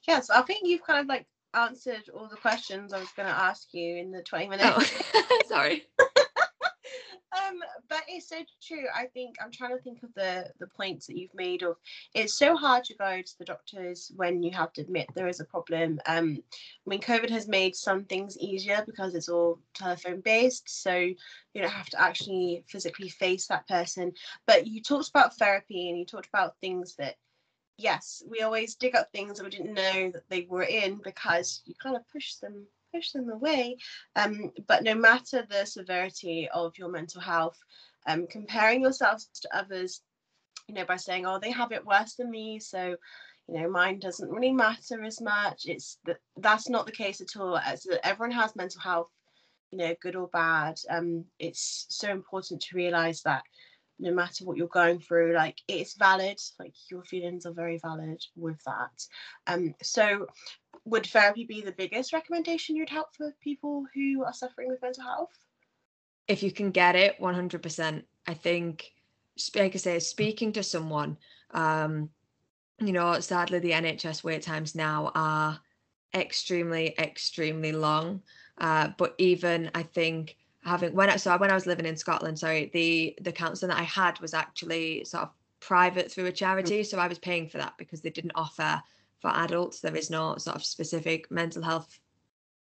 Yes 0.07 0.31
i 0.31 0.41
think 0.43 0.61
you've 0.63 0.85
kind 0.85 1.01
of 1.01 1.07
like 1.07 1.27
answered 1.55 2.09
all 2.15 2.29
the 2.29 2.37
questions 2.37 2.93
i 2.93 3.01
was 3.01 3.09
going 3.17 3.29
to 3.29 3.35
ask 3.35 3.73
you 3.73 3.97
in 3.97 4.13
the 4.13 4.23
20 4.23 4.49
minutes. 4.49 5.03
Oh, 5.15 5.39
sorry 5.49 5.85
but 7.89 8.03
it's 8.09 8.29
so 8.29 8.37
true. 8.63 8.85
I 8.95 9.07
think 9.07 9.37
i'm 9.43 9.51
trying 9.51 9.77
to 9.77 9.83
think 9.83 10.03
of 10.03 10.13
the 10.15 10.51
the 10.59 10.67
points 10.67 11.07
that 11.07 11.17
you've 11.17 11.35
made 11.35 11.63
of 11.63 11.77
it's 12.15 12.35
so 12.35 12.57
hard 12.57 12.85
to 12.85 12.95
go 12.95 13.23
to 13.23 13.39
the 13.39 13.45
doctors 13.45 14.13
when 14.17 14.43
you 14.43 14.51
have 14.53 14.73
to 14.75 14.83
admit 14.83 15.09
there 15.15 15.29
is 15.29 15.41
a 15.41 15.45
problem. 15.45 16.01
Um 16.07 16.39
i 16.87 16.91
mean 16.91 17.01
covid 17.01 17.31
has 17.31 17.49
made 17.49 17.77
some 17.77 18.05
things 18.05 18.39
easier 18.39 18.83
because 18.87 19.15
it's 19.15 19.29
all 19.29 19.61
telephone 19.75 20.21
based 20.21 20.69
so 20.83 20.95
you 20.95 21.17
don't 21.55 21.71
have 21.71 21.89
to 21.91 22.01
actually 22.01 22.65
physically 22.69 23.09
face 23.09 23.47
that 23.47 23.67
person. 23.69 24.13
But 24.47 24.67
you 24.67 24.83
talked 24.83 25.09
about 25.09 25.37
therapy 25.37 25.89
and 25.89 25.99
you 25.99 26.05
talked 26.05 26.29
about 26.29 26.59
things 26.61 26.97
that 26.97 27.17
yes 27.79 28.23
we 28.29 28.41
always 28.41 28.75
dig 28.75 28.95
up 28.97 29.13
things 29.13 29.37
that 29.37 29.45
we 29.45 29.51
didn't 29.51 29.75
know 29.75 30.11
that 30.11 30.29
they 30.31 30.47
were 30.49 30.63
in 30.63 30.99
because 31.05 31.63
you 31.67 31.75
kind 31.83 31.97
of 31.97 32.09
push 32.09 32.35
them 32.37 32.67
push 32.95 33.13
them 33.13 33.29
away. 33.31 33.77
Um, 34.15 34.53
but 34.67 34.83
no 34.83 34.95
matter 34.95 35.47
the 35.49 35.65
severity 35.67 36.49
of 36.53 36.77
your 36.79 36.91
mental 36.91 37.21
health, 37.21 37.59
um, 38.07 38.27
comparing 38.27 38.83
yourselves 38.83 39.29
to 39.43 39.57
others, 39.57 40.03
you 40.69 40.75
know, 40.75 40.85
by 40.85 40.97
saying, 40.97 41.27
oh, 41.27 41.39
they 41.39 41.51
have 41.51 41.73
it 41.73 41.87
worse 41.87 42.15
than 42.15 42.31
me, 42.31 42.59
so 42.59 42.97
you 43.49 43.61
know, 43.61 43.71
mine 43.71 44.01
doesn't 44.01 44.31
really 44.31 44.53
matter 44.53 45.05
as 45.05 45.21
much. 45.21 45.63
It's 45.67 45.99
that 46.05 46.17
that's 46.37 46.69
not 46.69 46.87
the 46.87 46.93
case 46.93 47.21
at 47.21 47.41
all. 47.41 47.57
As 47.59 47.87
everyone 48.03 48.33
has 48.33 48.57
mental 48.57 48.81
health, 48.81 49.11
you 49.71 49.79
know, 49.79 49.95
good 50.03 50.17
or 50.17 50.29
bad. 50.29 50.77
Um, 50.91 51.25
it's 51.39 51.87
so 51.89 52.11
important 52.11 52.63
to 52.63 52.77
realize 52.77 53.23
that 53.23 53.43
no 53.99 54.13
matter 54.13 54.45
what 54.45 54.57
you're 54.57 54.69
going 54.69 55.01
through 55.01 55.35
like 55.35 55.61
it's 55.69 55.95
valid 55.95 56.39
like 56.59 56.75
your 56.91 57.03
feelings 57.05 57.47
are 57.47 57.53
very 57.53 57.79
valid 57.79 58.23
with 58.37 58.63
that. 58.65 59.07
Um 59.47 59.75
so 59.83 60.27
would 60.85 61.07
therapy 61.07 61.45
be 61.45 61.63
the 61.63 61.73
biggest 61.73 62.13
recommendation 62.13 62.77
you'd 62.77 62.89
help 62.89 63.09
for 63.17 63.35
people 63.43 63.85
who 63.95 64.23
are 64.25 64.33
suffering 64.33 64.69
with 64.69 64.83
mental 64.83 65.03
health? 65.03 65.33
If 66.29 66.43
you 66.43 66.53
can 66.53 66.71
get 66.71 66.97
it 66.97 67.19
100% 67.21 68.03
i 68.29 68.35
think 68.35 68.93
like 69.55 69.75
i 69.75 69.79
say 69.79 69.99
speaking 69.99 70.53
to 70.53 70.63
someone 70.63 71.17
um 71.53 72.11
you 72.81 72.93
know 72.93 73.21
sadly 73.21 73.59
the 73.59 73.73
nhs 73.73 74.25
wait 74.25 74.43
times 74.43 74.75
now 74.75 75.13
are 75.15 75.61
extremely 76.15 76.95
extremely 76.99 77.73
long. 77.73 78.23
Uh 78.59 78.89
but 78.97 79.15
even 79.19 79.71
i 79.75 79.83
think 79.83 80.37
having 80.67 80.95
when 80.95 81.09
I 81.09 81.17
so 81.17 81.37
when 81.39 81.51
I 81.51 81.55
was 81.55 81.67
living 81.67 81.87
in 81.87 81.97
Scotland, 81.97 82.39
sorry, 82.39 82.71
the 82.73 83.17
the 83.23 83.33
counselling 83.33 83.71
that 83.71 83.81
I 83.81 83.85
had 83.85 84.19
was 84.21 84.35
actually 84.35 85.05
sort 85.05 85.25
of 85.25 85.31
private 85.61 86.11
through 86.11 86.27
a 86.27 86.33
charity, 86.33 86.83
so 86.83 86.99
I 86.99 87.09
was 87.09 87.19
paying 87.19 87.49
for 87.49 87.59
that 87.59 87.79
because 87.79 88.01
they 88.03 88.11
didn't 88.11 88.33
offer 88.35 88.83
for 89.21 89.31
adults. 89.31 89.81
There 89.81 89.97
is 89.97 90.11
no 90.11 90.37
sort 90.37 90.57
of 90.57 90.65
specific 90.65 91.31
mental 91.31 91.63
health 91.63 91.99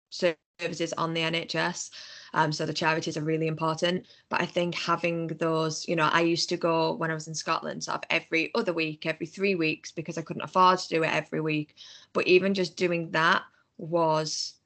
services 0.10 0.94
on 0.94 1.14
the 1.14 1.22
NHS. 1.22 1.90
Um, 2.34 2.52
so 2.52 2.66
the 2.66 2.74
charities 2.74 3.18
are 3.18 3.24
really 3.24 3.48
important. 3.48 4.06
But 4.30 4.42
I 4.42 4.46
think 4.46 4.76
having 4.76 5.28
those, 5.28 5.88
you 5.88 5.96
know, 5.96 6.10
I 6.12 6.22
used 6.22 6.50
to 6.50 6.58
go 6.58 6.94
when 6.94 7.12
I 7.12 7.16
was 7.16 7.28
in 7.28 7.34
Scotland, 7.34 7.84
sort 7.84 7.98
of 7.98 8.04
every 8.10 8.52
other 8.54 8.74
week, 8.74 9.06
every 9.06 9.26
three 9.26 9.56
weeks, 9.56 9.92
because 9.92 10.18
I 10.18 10.22
couldn't 10.22 10.44
afford 10.44 10.80
to 10.80 10.90
do 10.90 11.04
it 11.04 11.12
every 11.12 11.42
week. 11.42 11.76
But 12.14 12.28
even 12.28 12.54
just 12.54 12.78
doing 12.78 13.12
that 13.12 13.44
was 13.78 14.59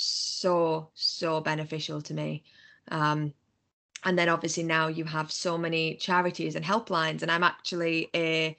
so 0.00 0.90
so 0.94 1.40
beneficial 1.40 2.00
to 2.02 2.14
me. 2.14 2.44
Um, 2.90 3.34
and 4.04 4.16
then 4.16 4.28
obviously 4.28 4.62
now 4.62 4.86
you 4.86 5.04
have 5.04 5.32
so 5.32 5.58
many 5.58 5.96
charities 5.96 6.54
and 6.54 6.64
helplines 6.64 7.22
and 7.22 7.32
i'm 7.32 7.42
actually 7.42 8.08
a 8.14 8.56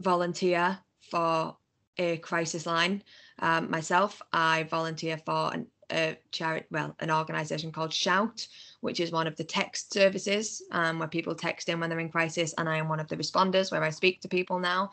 volunteer 0.00 0.76
for 1.08 1.56
a 1.98 2.16
crisis 2.18 2.66
line 2.66 3.02
um, 3.38 3.70
myself. 3.70 4.20
I 4.32 4.64
volunteer 4.64 5.18
for 5.18 5.52
an, 5.54 5.66
a 5.90 6.16
charity 6.32 6.66
well 6.70 6.96
an 7.00 7.10
organization 7.10 7.70
called 7.70 7.92
shout 7.92 8.46
which 8.80 8.98
is 8.98 9.12
one 9.12 9.26
of 9.26 9.36
the 9.36 9.44
text 9.44 9.92
services 9.92 10.62
um, 10.72 10.98
where 10.98 11.08
people 11.08 11.34
text 11.34 11.68
in 11.68 11.78
when 11.78 11.90
they're 11.90 11.98
in 12.00 12.08
crisis 12.08 12.54
and 12.58 12.68
i 12.68 12.76
am 12.76 12.88
one 12.88 12.98
of 12.98 13.08
the 13.08 13.16
responders 13.16 13.70
where 13.70 13.84
i 13.84 13.90
speak 13.90 14.20
to 14.20 14.28
people 14.28 14.58
now 14.58 14.90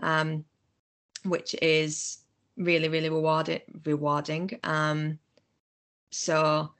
um, 0.00 0.44
which 1.24 1.54
is 1.62 2.18
really 2.56 2.88
really 2.88 3.08
rewarding 3.08 3.60
rewarding. 3.84 4.50
Um, 4.64 5.18
so 6.10 6.72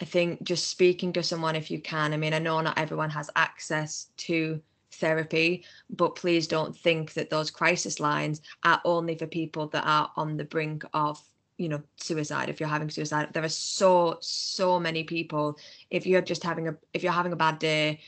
I 0.00 0.04
think 0.04 0.42
just 0.42 0.68
speaking 0.68 1.12
to 1.14 1.22
someone 1.22 1.56
if 1.56 1.70
you 1.70 1.80
can. 1.80 2.12
I 2.12 2.16
mean, 2.16 2.34
I 2.34 2.38
know 2.38 2.60
not 2.60 2.78
everyone 2.78 3.10
has 3.10 3.30
access 3.34 4.08
to 4.18 4.60
therapy, 4.92 5.64
but 5.90 6.16
please 6.16 6.46
don't 6.46 6.76
think 6.76 7.14
that 7.14 7.30
those 7.30 7.50
crisis 7.50 7.98
lines 7.98 8.42
are 8.64 8.80
only 8.84 9.16
for 9.16 9.26
people 9.26 9.68
that 9.68 9.84
are 9.86 10.10
on 10.16 10.36
the 10.36 10.44
brink 10.44 10.84
of 10.92 11.20
you 11.58 11.70
know 11.70 11.82
suicide 11.96 12.50
if 12.50 12.60
you're 12.60 12.68
having 12.68 12.90
suicide 12.90 13.32
there 13.32 13.42
are 13.42 13.48
so 13.48 14.18
so 14.20 14.78
many 14.78 15.04
people 15.04 15.58
if 15.90 16.06
you're 16.06 16.20
just 16.20 16.42
having 16.42 16.68
a 16.68 16.76
if 16.92 17.02
you're 17.02 17.10
having 17.10 17.32
a 17.32 17.36
bad 17.36 17.58
day 17.58 17.98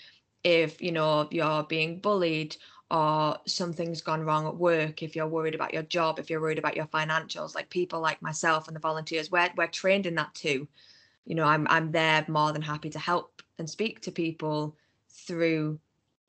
if 0.44 0.82
you 0.82 0.92
know 0.92 1.26
you're 1.30 1.62
being 1.62 1.98
bullied 1.98 2.54
or 2.90 3.36
something's 3.46 4.00
gone 4.00 4.24
wrong 4.24 4.46
at 4.46 4.56
work, 4.56 5.02
if 5.02 5.14
you're 5.14 5.26
worried 5.26 5.54
about 5.54 5.74
your 5.74 5.82
job, 5.82 6.18
if 6.18 6.30
you're 6.30 6.40
worried 6.40 6.58
about 6.58 6.76
your 6.76 6.86
financials, 6.86 7.54
like 7.54 7.68
people 7.68 8.00
like 8.00 8.22
myself 8.22 8.66
and 8.66 8.74
the 8.74 8.80
volunteers, 8.80 9.30
we're, 9.30 9.50
we're 9.56 9.66
trained 9.66 10.06
in 10.06 10.14
that 10.14 10.34
too. 10.34 10.66
You 11.26 11.34
know, 11.34 11.44
I'm 11.44 11.66
I'm 11.68 11.92
there 11.92 12.24
more 12.28 12.52
than 12.52 12.62
happy 12.62 12.88
to 12.90 12.98
help 12.98 13.42
and 13.58 13.68
speak 13.68 14.00
to 14.02 14.10
people 14.10 14.74
through 15.10 15.78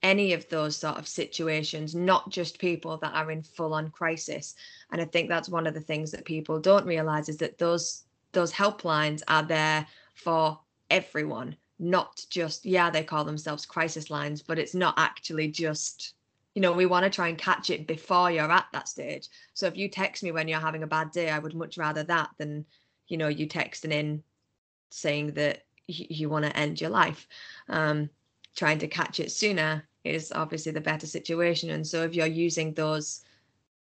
any 0.03 0.33
of 0.33 0.47
those 0.49 0.75
sort 0.75 0.97
of 0.97 1.07
situations, 1.07 1.95
not 1.95 2.29
just 2.29 2.59
people 2.59 2.97
that 2.97 3.13
are 3.13 3.31
in 3.31 3.41
full 3.41 3.73
on 3.73 3.89
crisis. 3.91 4.55
And 4.91 5.01
I 5.01 5.05
think 5.05 5.29
that's 5.29 5.49
one 5.49 5.67
of 5.67 5.73
the 5.73 5.81
things 5.81 6.11
that 6.11 6.25
people 6.25 6.59
don't 6.59 6.85
realize 6.85 7.29
is 7.29 7.37
that 7.37 7.57
those 7.57 8.03
those 8.31 8.51
helplines 8.51 9.21
are 9.27 9.43
there 9.43 9.87
for 10.13 10.59
everyone, 10.89 11.55
not 11.79 12.25
just 12.29 12.65
yeah, 12.65 12.89
they 12.89 13.03
call 13.03 13.23
themselves 13.23 13.65
crisis 13.65 14.09
lines, 14.09 14.41
but 14.41 14.59
it's 14.59 14.75
not 14.75 14.93
actually 14.97 15.47
just 15.47 16.13
you 16.55 16.61
know 16.61 16.71
we 16.71 16.85
want 16.85 17.03
to 17.03 17.09
try 17.09 17.27
and 17.27 17.37
catch 17.37 17.69
it 17.69 17.87
before 17.87 18.31
you're 18.31 18.51
at 18.51 18.67
that 18.73 18.87
stage. 18.87 19.27
So 19.53 19.67
if 19.67 19.77
you 19.77 19.89
text 19.89 20.23
me 20.23 20.31
when 20.31 20.47
you're 20.47 20.59
having 20.59 20.83
a 20.83 20.87
bad 20.87 21.11
day 21.11 21.29
i 21.29 21.39
would 21.39 21.55
much 21.55 21.77
rather 21.77 22.03
that 22.03 22.29
than 22.37 22.65
you 23.07 23.17
know 23.17 23.27
you 23.27 23.47
texting 23.47 23.91
in 23.91 24.23
saying 24.89 25.33
that 25.33 25.63
you, 25.87 26.29
want 26.29 26.45
to 26.45 26.55
end 26.55 26.79
your 26.79 26.89
life. 26.89 27.27
Um 27.67 28.09
trying 28.55 28.79
to 28.79 28.87
catch 28.87 29.19
it 29.19 29.31
sooner 29.31 29.87
is 30.03 30.31
obviously 30.31 30.71
the 30.71 30.81
better 30.81 31.07
situation. 31.07 31.69
And 31.69 31.85
so 31.85 32.03
if 32.03 32.15
you're 32.15 32.27
using 32.27 32.73
those 32.73 33.21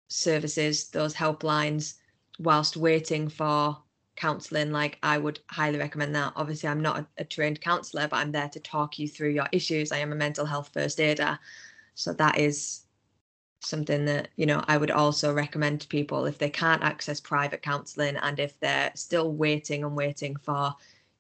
services 0.10 0.90
those 0.90 1.14
helplines 1.14 1.96
whilst 2.40 2.76
waiting 2.76 3.30
for 3.30 3.78
counseling 4.16 4.72
like 4.72 4.98
i 5.04 5.18
would 5.18 5.40
highly 5.50 5.78
recommend 5.78 6.14
that. 6.16 6.34
Obviously 6.36 6.68
i'm 6.68 6.82
not 6.82 7.00
a, 7.00 7.08
a, 7.20 7.24
trained 7.24 7.62
counselor 7.62 8.08
but 8.08 8.18
i'm 8.18 8.32
there 8.32 8.50
to 8.50 8.60
talk 8.60 9.00
you 9.00 9.08
through 9.08 9.30
your 9.30 9.48
issues. 9.52 9.92
I 9.92 10.00
am 10.00 10.12
a 10.12 10.16
mental 10.16 10.46
health 10.46 10.72
first 10.74 11.00
aider 11.00 11.40
so 12.00 12.14
that 12.14 12.40
is 12.40 12.84
something 13.62 14.06
that 14.06 14.30
you 14.38 14.46
know 14.46 14.64
i 14.70 14.78
would 14.78 14.90
also 14.92 15.34
recommend 15.34 15.82
to 15.82 15.88
people. 15.88 16.26
If 16.26 16.38
they 16.38 16.50
can't 16.50 16.82
access 16.84 17.20
private 17.20 17.62
counseling 17.62 18.16
and 18.16 18.40
if 18.40 18.58
they're 18.62 18.92
still 18.96 19.34
waiting 19.34 19.84
and 19.84 19.96
waiting 19.96 20.38
for 20.38 20.74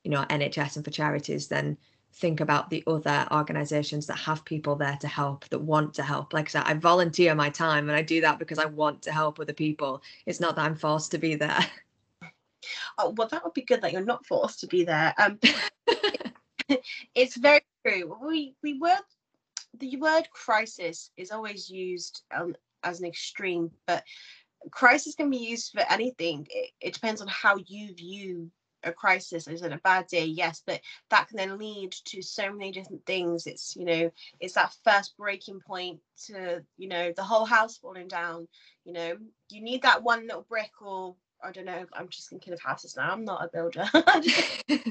you 0.03 0.11
know 0.11 0.23
nhs 0.29 0.75
and 0.77 0.85
for 0.85 0.91
charities 0.91 1.49
then 1.49 1.77
think 2.13 2.39
about 2.39 2.69
the 2.69 2.83
other 2.87 3.27
organizations 3.31 4.07
that 4.07 4.17
have 4.17 4.43
people 4.45 4.75
there 4.75 4.97
to 5.01 5.07
help 5.07 5.47
that 5.49 5.59
want 5.59 5.93
to 5.93 6.03
help. 6.03 6.33
Like 6.33 6.47
i 6.47 6.49
said 6.49 6.63
i 6.65 6.73
volunteer 6.73 7.35
my 7.35 7.49
time 7.49 7.89
and 7.89 7.97
i 7.97 8.01
do 8.01 8.21
that 8.21 8.39
because 8.39 8.57
i 8.59 8.65
want 8.65 9.01
to 9.03 9.11
help 9.11 9.39
other 9.39 9.53
people. 9.53 10.01
It's 10.25 10.39
not 10.39 10.55
that 10.55 10.65
i'm 10.65 10.75
forced 10.75 11.11
to 11.11 11.17
be 11.17 11.35
there. 11.35 11.59
Oh 12.97 13.13
well 13.17 13.29
that 13.29 13.43
would 13.43 13.53
be 13.53 13.61
good 13.63 13.81
that 13.81 13.93
you're 13.93 14.03
not 14.03 14.25
forced 14.25 14.59
to 14.59 14.67
be 14.67 14.83
there. 14.83 15.13
Um 15.17 15.39
it's 17.15 17.35
very 17.37 17.61
true. 17.85 18.15
We 18.25 18.55
we 18.63 18.77
were 18.77 18.97
the 19.79 19.95
word 19.97 20.29
crisis 20.31 21.11
is 21.17 21.31
always 21.31 21.69
used 21.69 22.23
um, 22.35 22.55
as 22.83 22.99
an 22.99 23.07
extreme 23.07 23.71
but 23.87 24.03
crisis 24.71 25.15
can 25.15 25.29
be 25.29 25.37
used 25.37 25.71
for 25.71 25.83
anything. 25.89 26.45
It, 26.49 26.71
it 26.81 26.93
depends 26.93 27.21
on 27.21 27.27
how 27.27 27.57
you 27.65 27.93
view 27.93 28.51
a 28.83 28.91
crisis. 28.93 29.47
Is 29.47 29.61
it 29.61 29.73
a 29.73 29.79
bad 29.83 30.07
day? 30.07 30.25
Yes 30.25 30.61
but 30.65 30.81
that 31.09 31.27
can 31.27 31.37
then 31.37 31.57
lead 31.57 31.91
to 32.05 32.21
so 32.21 32.51
many 32.51 32.71
different 32.71 33.05
things. 33.05 33.47
It's 33.47 33.75
you 33.75 33.85
know 33.85 34.11
it's 34.39 34.53
that 34.53 34.75
first 34.83 35.17
breaking 35.17 35.59
point 35.65 35.99
to 36.27 36.63
you 36.77 36.87
know 36.87 37.11
the 37.15 37.23
whole 37.23 37.45
house 37.45 37.77
falling 37.77 38.07
down. 38.07 38.47
You 38.85 38.93
know 38.93 39.17
you 39.49 39.61
need 39.61 39.81
that 39.81 40.03
one 40.03 40.27
little 40.27 40.45
brick 40.47 40.71
or 40.81 41.15
i 41.41 41.51
don't 41.53 41.65
know 41.65 41.85
i'm 41.93 42.09
just 42.09 42.29
thinking 42.29 42.53
of 42.53 42.61
houses 42.61 42.95
now. 42.97 43.11
I'm 43.11 43.25
not 43.25 43.43
a 43.43 43.47
builder. 43.47 43.89
I 43.93 44.85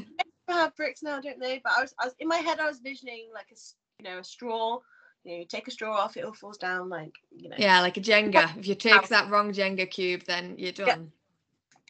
have 0.49 0.77
bricks 0.77 1.03
now 1.03 1.21
don't 1.21 1.39
they 1.39 1.61
but 1.63 1.73
I 1.77 1.83
was, 1.83 1.95
I 2.01 2.07
was 2.07 2.15
in 2.19 2.27
my 2.27 2.39
head 2.39 2.59
i 2.59 2.67
was 2.67 2.79
visioning 2.79 3.29
like 3.35 3.49
a 3.53 3.57
know 4.05 4.19
a 4.19 4.25
straw 4.25 4.79
you 5.25 5.33
know, 5.33 5.39
you 5.41 5.47
take 5.47 5.67
a 5.67 5.71
straw 5.71 5.97
off, 5.97 6.17
it 6.17 6.25
all 6.25 6.33
falls 6.33 6.59
down 6.59 6.89
like 6.89 7.13
you 7.37 7.49
know. 7.49 7.57
Yeah, 7.59 7.81
like 7.81 7.97
a 7.97 8.01
Jenga. 8.01 8.57
If 8.57 8.67
you 8.67 8.77
take 8.77 9.09
that 9.09 9.31
wrong 9.31 9.53
Jenga 9.53 9.91
cube, 9.91 10.23
then 10.27 10.55
you're 10.57 10.73
done 10.73 11.13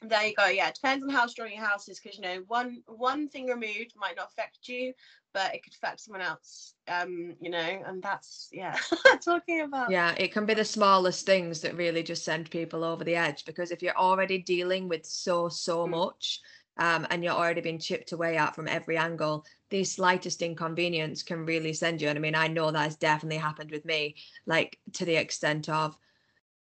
there 0.02 0.26
you 0.26 0.34
go 0.34 0.46
yeah 0.46 0.68
it 0.68 0.74
depends 0.74 1.02
on 1.02 1.10
how 1.10 1.26
strong 1.26 1.50
your 1.50 1.64
house 1.64 1.88
is 1.88 1.98
because 1.98 2.16
you 2.16 2.22
know 2.22 2.42
one 2.46 2.82
one 2.86 3.28
thing 3.28 3.46
removed 3.46 3.92
might 3.96 4.16
not 4.16 4.28
affect 4.30 4.68
you 4.68 4.92
but 5.32 5.54
it 5.54 5.62
could 5.62 5.74
affect 5.74 6.00
someone 6.00 6.22
else 6.22 6.74
um 6.86 7.34
you 7.40 7.50
know 7.50 7.82
and 7.86 8.02
that's 8.02 8.48
yeah 8.52 8.76
talking 9.24 9.62
about 9.62 9.90
yeah 9.90 10.14
it 10.16 10.32
can 10.32 10.46
be 10.46 10.54
the 10.54 10.64
smallest 10.64 11.26
things 11.26 11.60
that 11.60 11.76
really 11.76 12.02
just 12.02 12.24
send 12.24 12.50
people 12.50 12.84
over 12.84 13.02
the 13.02 13.16
edge 13.16 13.44
because 13.44 13.70
if 13.70 13.82
you're 13.82 13.96
already 13.96 14.38
dealing 14.38 14.88
with 14.88 15.04
so 15.04 15.48
so 15.48 15.86
mm. 15.86 15.90
much 15.90 16.40
um, 16.80 17.08
and 17.10 17.24
you're 17.24 17.32
already 17.32 17.60
being 17.60 17.80
chipped 17.80 18.12
away 18.12 18.36
at 18.36 18.54
from 18.54 18.68
every 18.68 18.96
angle 18.96 19.44
the 19.70 19.84
slightest 19.84 20.42
inconvenience 20.42 21.22
can 21.22 21.44
really 21.44 21.72
send 21.72 22.00
you 22.00 22.08
and 22.08 22.18
i 22.18 22.20
mean 22.20 22.34
i 22.34 22.48
know 22.48 22.70
that 22.70 22.84
has 22.84 22.96
definitely 22.96 23.36
happened 23.36 23.70
with 23.70 23.84
me 23.84 24.14
like 24.46 24.78
to 24.92 25.04
the 25.04 25.16
extent 25.16 25.68
of 25.68 25.96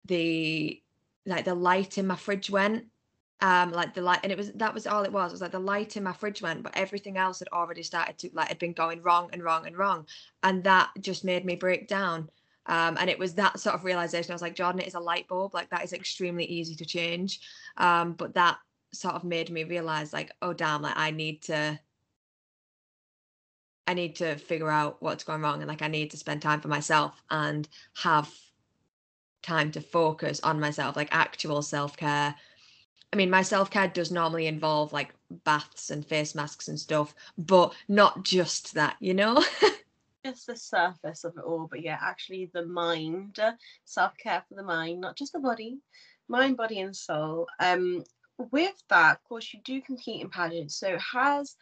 the 0.06 0.82
like 1.26 1.46
the 1.46 1.56
light 1.56 1.98
in 1.98 2.08
my 2.08 2.16
fridge 2.16 2.50
went 2.50 2.86
um 3.42 3.72
like 3.72 3.94
the 3.94 4.02
light 4.02 4.20
and 4.24 4.32
it 4.32 4.38
was 4.38 4.52
that 4.54 4.74
was 4.74 4.88
all 4.88 5.04
it 5.04 5.12
was 5.12 5.32
it 5.32 5.34
was 5.34 5.42
like 5.42 5.52
the 5.52 5.60
light 5.60 5.98
in 5.98 6.04
my 6.04 6.14
fridge 6.14 6.42
went 6.42 6.64
but 6.64 6.76
everything 6.78 7.18
else 7.18 7.40
had 7.40 7.48
already 7.50 7.84
started 7.84 8.18
to 8.18 8.30
like 8.34 8.48
had 8.48 8.60
been 8.60 8.74
going 8.74 9.02
wrong 9.02 9.30
and 9.34 9.44
wrong 9.44 9.68
and 9.68 9.78
wrong 9.78 10.06
and 10.44 10.64
that 10.64 10.90
just 11.02 11.24
made 11.26 11.46
me 11.46 11.56
break 11.56 11.88
down 11.88 12.30
um 12.68 12.98
and 13.00 13.10
it 13.10 13.20
was 13.20 13.34
that 13.34 13.60
sort 13.60 13.76
of 13.76 13.84
realization 13.84 14.32
i 14.32 14.36
was 14.36 14.42
like 14.42 14.56
jordan 14.56 14.82
it 14.82 14.88
is 14.88 14.94
a 14.94 15.00
light 15.00 15.28
bulb 15.28 15.54
like 15.54 15.70
that 15.70 15.84
is 15.84 15.94
extremely 15.94 16.46
easy 16.46 16.76
to 16.76 16.86
change 16.86 17.42
um 17.78 18.14
but 18.14 18.34
that 18.34 18.58
sort 18.94 19.16
of 19.16 19.24
made 19.24 19.50
me 19.50 19.64
realize 19.64 20.14
like 20.14 20.32
oh 20.42 20.54
damn 20.54 20.82
like 20.82 20.96
i 20.96 21.12
need 21.12 21.42
to 21.42 21.78
i 23.88 23.94
need 23.94 24.16
to 24.16 24.36
figure 24.36 24.70
out 24.70 25.02
what's 25.02 25.24
going 25.24 25.42
wrong 25.42 25.62
and 25.62 25.68
like 25.68 25.82
i 25.82 25.88
need 25.88 26.12
to 26.12 26.18
spend 26.18 26.42
time 26.42 26.62
for 26.62 26.68
myself 26.68 27.22
and 27.30 27.68
have 27.96 28.30
time 29.42 29.72
to 29.72 29.82
focus 29.82 30.40
on 30.42 30.60
myself 30.60 30.96
like 30.96 31.10
actual 31.12 31.62
self-care 31.62 32.36
I 33.14 33.16
mean, 33.16 33.30
my 33.30 33.44
self 33.44 33.70
care 33.70 33.88
does 33.88 34.12
normally 34.12 34.48
involve 34.48 34.92
like 34.92 35.14
baths 35.44 35.92
and 35.92 36.04
face 36.04 36.34
masks 36.34 36.68
and 36.68 36.80
stuff, 36.80 37.14
but 37.38 37.76
not 37.88 38.24
just 38.24 38.74
that, 38.74 38.96
you 39.00 39.14
know? 39.14 39.44
just 40.26 40.48
the 40.48 40.56
surface 40.56 41.24
of 41.24 41.38
it 41.38 41.44
all, 41.44 41.68
but 41.70 41.84
yeah, 41.84 42.00
actually 42.02 42.50
the 42.56 42.66
mind, 42.66 43.40
self 43.86 44.18
care 44.18 44.44
for 44.50 44.56
the 44.56 44.64
mind, 44.64 45.02
not 45.02 45.16
just 45.16 45.34
the 45.34 45.40
body, 45.40 45.78
mind, 46.28 46.58
body, 46.58 46.80
and 46.80 46.96
soul. 46.96 47.48
Um, 47.60 48.04
with 48.52 48.82
that, 48.90 49.18
of 49.18 49.24
course, 49.26 49.54
you 49.54 49.60
do 49.64 49.80
compete 49.80 50.22
in 50.22 50.32
pageants. 50.32 50.76
So 50.76 50.98
has 50.98 51.56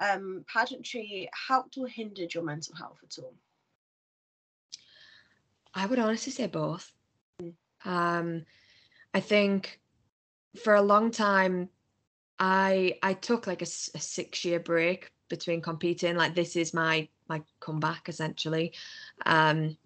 um, 0.00 0.44
pageantry 0.52 1.28
helped 1.48 1.76
or 1.78 1.86
hindered 1.86 2.34
your 2.34 2.42
mental 2.42 2.74
health 2.74 2.98
at 3.02 3.22
all? 3.22 3.34
I 5.74 5.86
would 5.86 5.98
honestly 5.98 6.32
say 6.32 6.46
both. 6.46 6.92
Mm. 7.40 7.54
Um, 7.84 8.44
I 9.14 9.20
think 9.20 9.80
for 10.62 10.74
a 10.74 10.82
long 10.82 11.10
time 11.10 11.68
i 12.38 12.94
i 13.02 13.12
took 13.12 13.46
like 13.46 13.62
a, 13.62 13.64
a 13.64 14.00
six 14.00 14.44
year 14.44 14.58
break 14.58 15.12
between 15.28 15.60
competing 15.60 16.16
like 16.16 16.34
this 16.34 16.56
is 16.56 16.74
my 16.74 17.06
my 17.28 17.40
comeback 17.60 18.08
essentially 18.08 18.72
um 19.26 19.76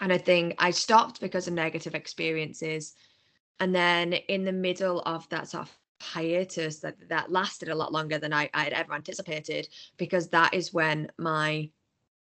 and 0.00 0.12
i 0.12 0.18
think 0.18 0.54
i 0.58 0.70
stopped 0.70 1.20
because 1.20 1.48
of 1.48 1.54
negative 1.54 1.94
experiences 1.94 2.94
and 3.60 3.74
then 3.74 4.12
in 4.12 4.44
the 4.44 4.52
middle 4.52 5.00
of 5.00 5.28
that 5.30 5.48
sort 5.48 5.64
of 5.64 5.78
hiatus 6.00 6.78
that 6.80 6.96
that 7.08 7.30
lasted 7.30 7.68
a 7.68 7.74
lot 7.74 7.92
longer 7.92 8.18
than 8.18 8.32
I, 8.32 8.48
I 8.54 8.64
had 8.64 8.72
ever 8.72 8.94
anticipated 8.94 9.68
because 9.96 10.28
that 10.28 10.54
is 10.54 10.72
when 10.72 11.10
my 11.18 11.70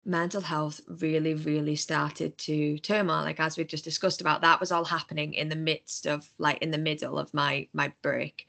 mental 0.06 0.42
health 0.42 0.80
really 0.88 1.34
really 1.34 1.76
started 1.76 2.38
to 2.38 2.78
turmoil. 2.80 3.24
Like 3.24 3.40
as 3.40 3.58
we've 3.58 3.68
just 3.68 3.84
discussed 3.84 4.22
about 4.22 4.42
that 4.42 4.60
was 4.60 4.72
all 4.72 4.86
happening 4.86 5.34
in 5.34 5.50
the 5.50 5.56
midst 5.56 6.06
of 6.06 6.30
like 6.38 6.60
in 6.60 6.72
the 6.72 6.78
middle 6.78 7.18
of 7.18 7.34
my 7.34 7.68
my 7.74 7.92
break. 8.02 8.48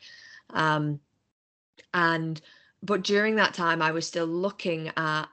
Um 0.50 1.00
and 1.92 2.40
but 2.82 3.02
during 3.02 3.36
that 3.36 3.54
time 3.54 3.82
i 3.82 3.90
was 3.90 4.06
still 4.06 4.26
looking 4.26 4.90
at 4.96 5.24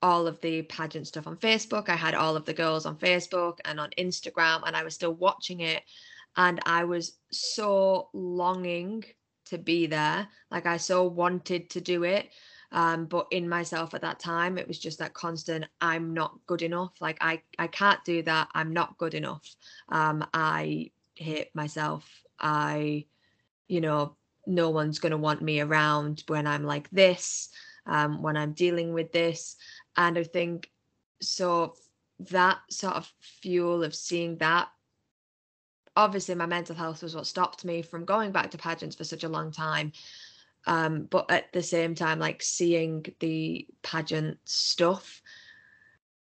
all 0.00 0.26
of 0.26 0.40
the 0.40 0.62
pageant 0.62 1.06
stuff 1.06 1.26
on 1.26 1.36
facebook. 1.36 1.88
I 1.88 1.96
had 1.96 2.14
all 2.14 2.36
of 2.36 2.44
the 2.44 2.54
girls 2.54 2.86
on 2.86 2.96
facebook 2.96 3.58
and 3.64 3.80
on 3.80 3.90
instagram 3.98 4.62
and 4.66 4.76
i 4.76 4.84
was 4.84 4.94
still 4.94 5.14
watching 5.14 5.60
it 5.60 5.82
and 6.38 6.60
i 6.64 6.84
was 6.84 7.18
so 7.30 8.08
longing 8.14 9.04
to 9.44 9.58
be 9.58 9.86
there. 9.86 10.28
Like 10.50 10.66
i 10.66 10.76
so 10.76 11.04
wanted 11.06 11.70
to 11.70 11.80
do 11.80 12.04
it 12.04 12.30
um, 12.70 13.06
but 13.06 13.26
in 13.30 13.48
myself 13.48 13.94
at 13.94 14.02
that 14.02 14.20
time 14.20 14.58
it 14.58 14.68
was 14.68 14.78
just 14.78 14.98
that 14.98 15.14
constant 15.14 15.64
i'm 15.80 16.14
not 16.14 16.38
good 16.46 16.62
enough. 16.62 16.92
Like 17.00 17.18
i 17.20 17.42
i 17.58 17.66
can't 17.66 18.02
do 18.04 18.22
that. 18.22 18.48
I'm 18.54 18.72
not 18.72 18.98
good 18.98 19.14
enough. 19.14 19.44
Um, 19.88 20.24
i 20.32 20.90
hate 21.14 21.54
myself. 21.54 22.04
I 22.38 23.06
you 23.68 23.80
know 23.80 24.16
no 24.46 24.70
one's 24.70 24.98
going 24.98 25.10
to 25.10 25.18
want 25.18 25.42
me 25.42 25.60
around 25.60 26.24
when 26.28 26.46
i'm 26.46 26.64
like 26.64 26.88
this 26.90 27.50
um, 27.86 28.22
when 28.22 28.36
i'm 28.36 28.52
dealing 28.52 28.92
with 28.92 29.12
this. 29.12 29.56
And 29.96 30.18
i 30.18 30.24
think 30.24 30.70
so 31.20 31.74
that 32.30 32.58
sort 32.70 32.94
of 32.96 33.10
fuel 33.20 33.82
of 33.82 33.94
seeing 33.94 34.36
that 34.38 34.68
obviously 35.98 36.34
my 36.36 36.46
mental 36.46 36.76
health 36.76 37.02
was 37.02 37.16
what 37.16 37.26
stopped 37.26 37.64
me 37.64 37.82
from 37.82 38.04
going 38.04 38.30
back 38.30 38.52
to 38.52 38.56
pageants 38.56 38.94
for 38.94 39.02
such 39.04 39.24
a 39.24 39.28
long 39.28 39.50
time. 39.50 39.92
Um, 40.66 41.08
but 41.10 41.30
at 41.30 41.52
the 41.52 41.62
same 41.62 41.94
time 41.94 42.18
like 42.20 42.42
seeing 42.42 43.04
the 43.20 43.66
pageant 43.82 44.38
stuff 44.44 45.22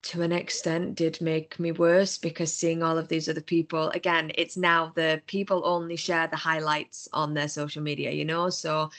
to 0.04 0.22
an 0.22 0.32
extent 0.32 0.96
did 0.96 1.20
make 1.22 1.60
me 1.60 1.72
worse 1.72 2.18
because 2.18 2.54
seeing 2.54 2.82
all 2.82 2.98
of 2.98 3.08
these 3.08 3.28
other 3.28 3.42
people 3.42 3.90
again 3.90 4.32
it's 4.36 4.56
now 4.56 4.92
the 4.96 5.22
people 5.28 5.64
only 5.66 5.96
share 5.98 6.28
the 6.28 6.38
highlights 6.38 7.10
on 7.14 7.34
their 7.34 7.50
social 7.50 7.82
media 7.82 8.12
you 8.12 8.24
know? 8.24 8.50
So 8.50 8.90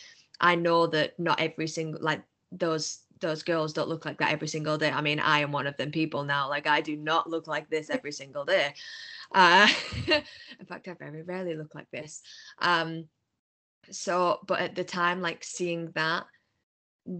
i 0.40 0.54
know 0.54 0.86
that 0.88 1.18
not 1.18 1.40
every 1.40 1.68
single 1.68 2.02
like 2.02 2.22
those 2.52 3.04
those 3.20 3.42
girls 3.42 3.72
don't 3.72 3.88
look 3.88 4.04
like 4.04 4.18
that 4.18 4.32
every 4.32 4.48
single 4.48 4.76
day. 4.76 4.90
I 4.90 5.00
mean 5.00 5.18
i 5.18 5.38
am 5.40 5.50
one 5.52 5.66
of 5.66 5.76
them 5.76 5.92
people 5.92 6.24
now. 6.24 6.48
Like 6.48 6.66
i 6.66 6.80
do 6.80 6.96
not 6.96 7.30
look 7.30 7.46
like 7.46 7.70
this 7.70 7.90
every 7.90 8.12
single 8.12 8.44
day 8.44 8.74
uh 9.34 9.68
in 10.06 10.66
fact 10.66 10.88
i 10.88 10.94
very 10.94 11.22
rarely 11.22 11.54
look 11.54 11.74
like 11.74 11.90
this 11.90 12.22
um 12.60 13.04
so 13.90 14.38
but 14.46 14.60
at 14.60 14.74
the 14.74 14.84
time 14.84 15.20
like 15.20 15.44
seeing 15.44 15.90
that 15.94 16.24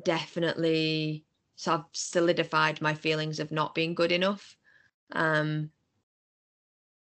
definitely 0.05 1.25
sort 1.57 1.81
of 1.81 1.87
solidified 1.93 2.81
my 2.81 2.95
feelings 2.95 3.41
of 3.41 3.51
not 3.53 3.75
being 3.75 3.95
good 3.95 4.13
enough 4.13 4.57
Um, 5.13 5.71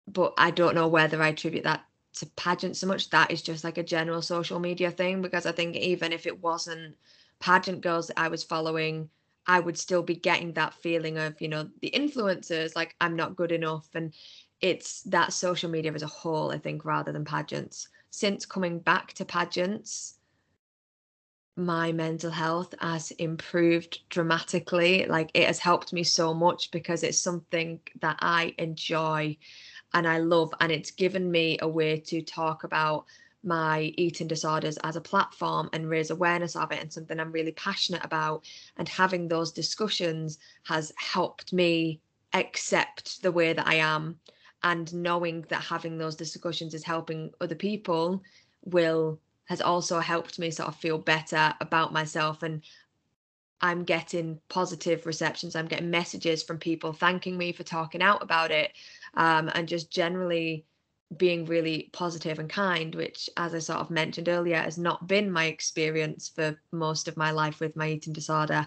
but 0.08 0.34
I 0.38 0.52
don't 0.52 0.76
know 0.76 0.88
whether 0.88 1.22
I 1.22 1.30
attribute 1.30 1.64
that 1.64 1.86
to 2.14 2.26
pageant 2.38 2.78
so 2.78 2.88
much. 2.88 3.10
That 3.10 3.32
is 3.32 3.42
just 3.42 3.64
like 3.64 3.78
a 3.78 3.84
general 3.84 4.22
social 4.22 4.60
media 4.60 4.92
thing 4.92 5.22
because 5.22 5.46
I 5.46 5.52
think 5.52 5.76
even 5.76 6.12
if 6.12 6.26
it 6.26 6.42
wasn't 6.42 6.96
pageant 7.40 7.82
girls 7.82 8.08
that 8.08 8.20
I 8.20 8.28
was 8.28 8.44
following, 8.44 9.10
I 9.48 9.60
would 9.60 9.78
still 9.78 10.04
be 10.04 10.16
getting 10.16 10.54
that 10.54 10.74
feeling 10.74 11.18
of, 11.18 11.40
you 11.42 11.48
know, 11.48 11.70
the 11.82 11.92
influencers, 11.92 12.76
like 12.76 12.96
I'm 13.02 13.16
not 13.16 13.36
good 13.36 13.52
enough. 13.52 13.88
And 13.94 14.14
it's 14.62 15.02
that 15.04 15.34
social 15.34 15.70
media 15.70 15.94
as 15.94 16.04
a 16.04 16.08
whole, 16.08 16.52
I 16.52 16.58
think, 16.58 16.86
rather 16.86 17.12
than 17.12 17.26
pageants. 17.26 17.90
Since 18.10 18.46
coming 18.46 18.80
back 18.80 19.14
to 19.14 19.26
pageants, 19.26 20.16
my 21.58 21.92
mental 21.92 22.32
health 22.32 22.74
has 22.80 23.12
improved 23.12 24.00
dramatically. 24.10 25.06
Like 25.06 25.32
it 25.34 25.48
has 25.48 25.60
helped 25.60 25.94
me 25.94 26.04
so 26.04 26.34
much 26.34 26.72
because 26.72 27.04
it's 27.04 27.20
something 27.20 27.80
that 28.02 28.18
I 28.20 28.54
enjoy 28.58 29.38
and 29.94 30.08
I 30.08 30.18
love, 30.18 30.54
and 30.60 30.72
it's 30.72 30.92
given 30.92 31.32
me 31.32 31.58
a 31.62 31.68
way 31.68 32.00
to 32.00 32.22
talk 32.22 32.66
about 32.66 33.06
my 33.44 33.94
eating 33.96 34.28
disorders 34.28 34.78
as 34.78 34.96
a 34.96 35.02
platform 35.02 35.70
and 35.72 35.88
raise 35.88 36.10
awareness 36.10 36.56
of 36.56 36.72
it 36.72 36.82
and 36.82 36.92
something 36.92 37.20
I'm 37.20 37.32
really 37.32 37.52
passionate 37.54 38.04
about. 38.04 38.44
And 38.78 38.90
having 38.90 39.28
those 39.28 39.52
discussions 39.52 40.40
has 40.64 40.92
helped 40.98 41.54
me 41.54 42.02
accept 42.34 43.22
the 43.22 43.32
way 43.32 43.54
that 43.54 43.68
I 43.68 43.76
am. 43.76 44.20
And 44.66 44.92
knowing 44.96 45.46
that 45.50 45.62
having 45.62 46.00
those 46.00 46.16
discussions 46.16 46.74
is 46.74 46.84
helping 46.84 47.32
other 47.40 47.54
people 47.54 48.24
will 48.64 49.20
has 49.46 49.62
also 49.62 50.00
helped 50.00 50.40
me 50.40 50.50
sort 50.50 50.70
of 50.70 50.76
feel 50.76 50.98
better 50.98 51.54
about 51.62 51.94
myself 51.94 52.42
and 52.42 52.64
I'm 53.62 53.84
getting 53.84 54.40
positive 54.50 55.06
receptions. 55.06 55.56
I'm 55.56 55.68
getting 55.68 55.92
messages 55.92 56.42
from 56.42 56.58
people 56.58 56.94
thanking 56.94 57.38
me 57.38 57.52
for 57.52 57.62
talking 57.62 58.02
out 58.02 58.24
about 58.24 58.50
it 58.50 58.72
um, 59.14 59.52
and 59.54 59.68
just 59.68 59.92
generally 59.92 60.66
being 61.16 61.46
really 61.46 61.92
positive 61.94 62.40
and 62.40 62.50
kind, 62.50 62.96
which, 62.96 63.30
as 63.38 63.54
I 63.54 63.60
sort 63.60 63.82
of 63.82 63.92
mentioned 63.92 64.30
earlier, 64.30 64.58
has 64.58 64.80
not 64.80 65.08
been 65.08 65.30
my 65.30 65.46
experience 65.46 66.28
for 66.28 66.60
most 66.72 67.08
of 67.08 67.18
my 67.18 67.30
life 67.30 67.60
with 67.60 67.76
my 67.76 67.90
eating 67.90 68.14
disorder. 68.14 68.66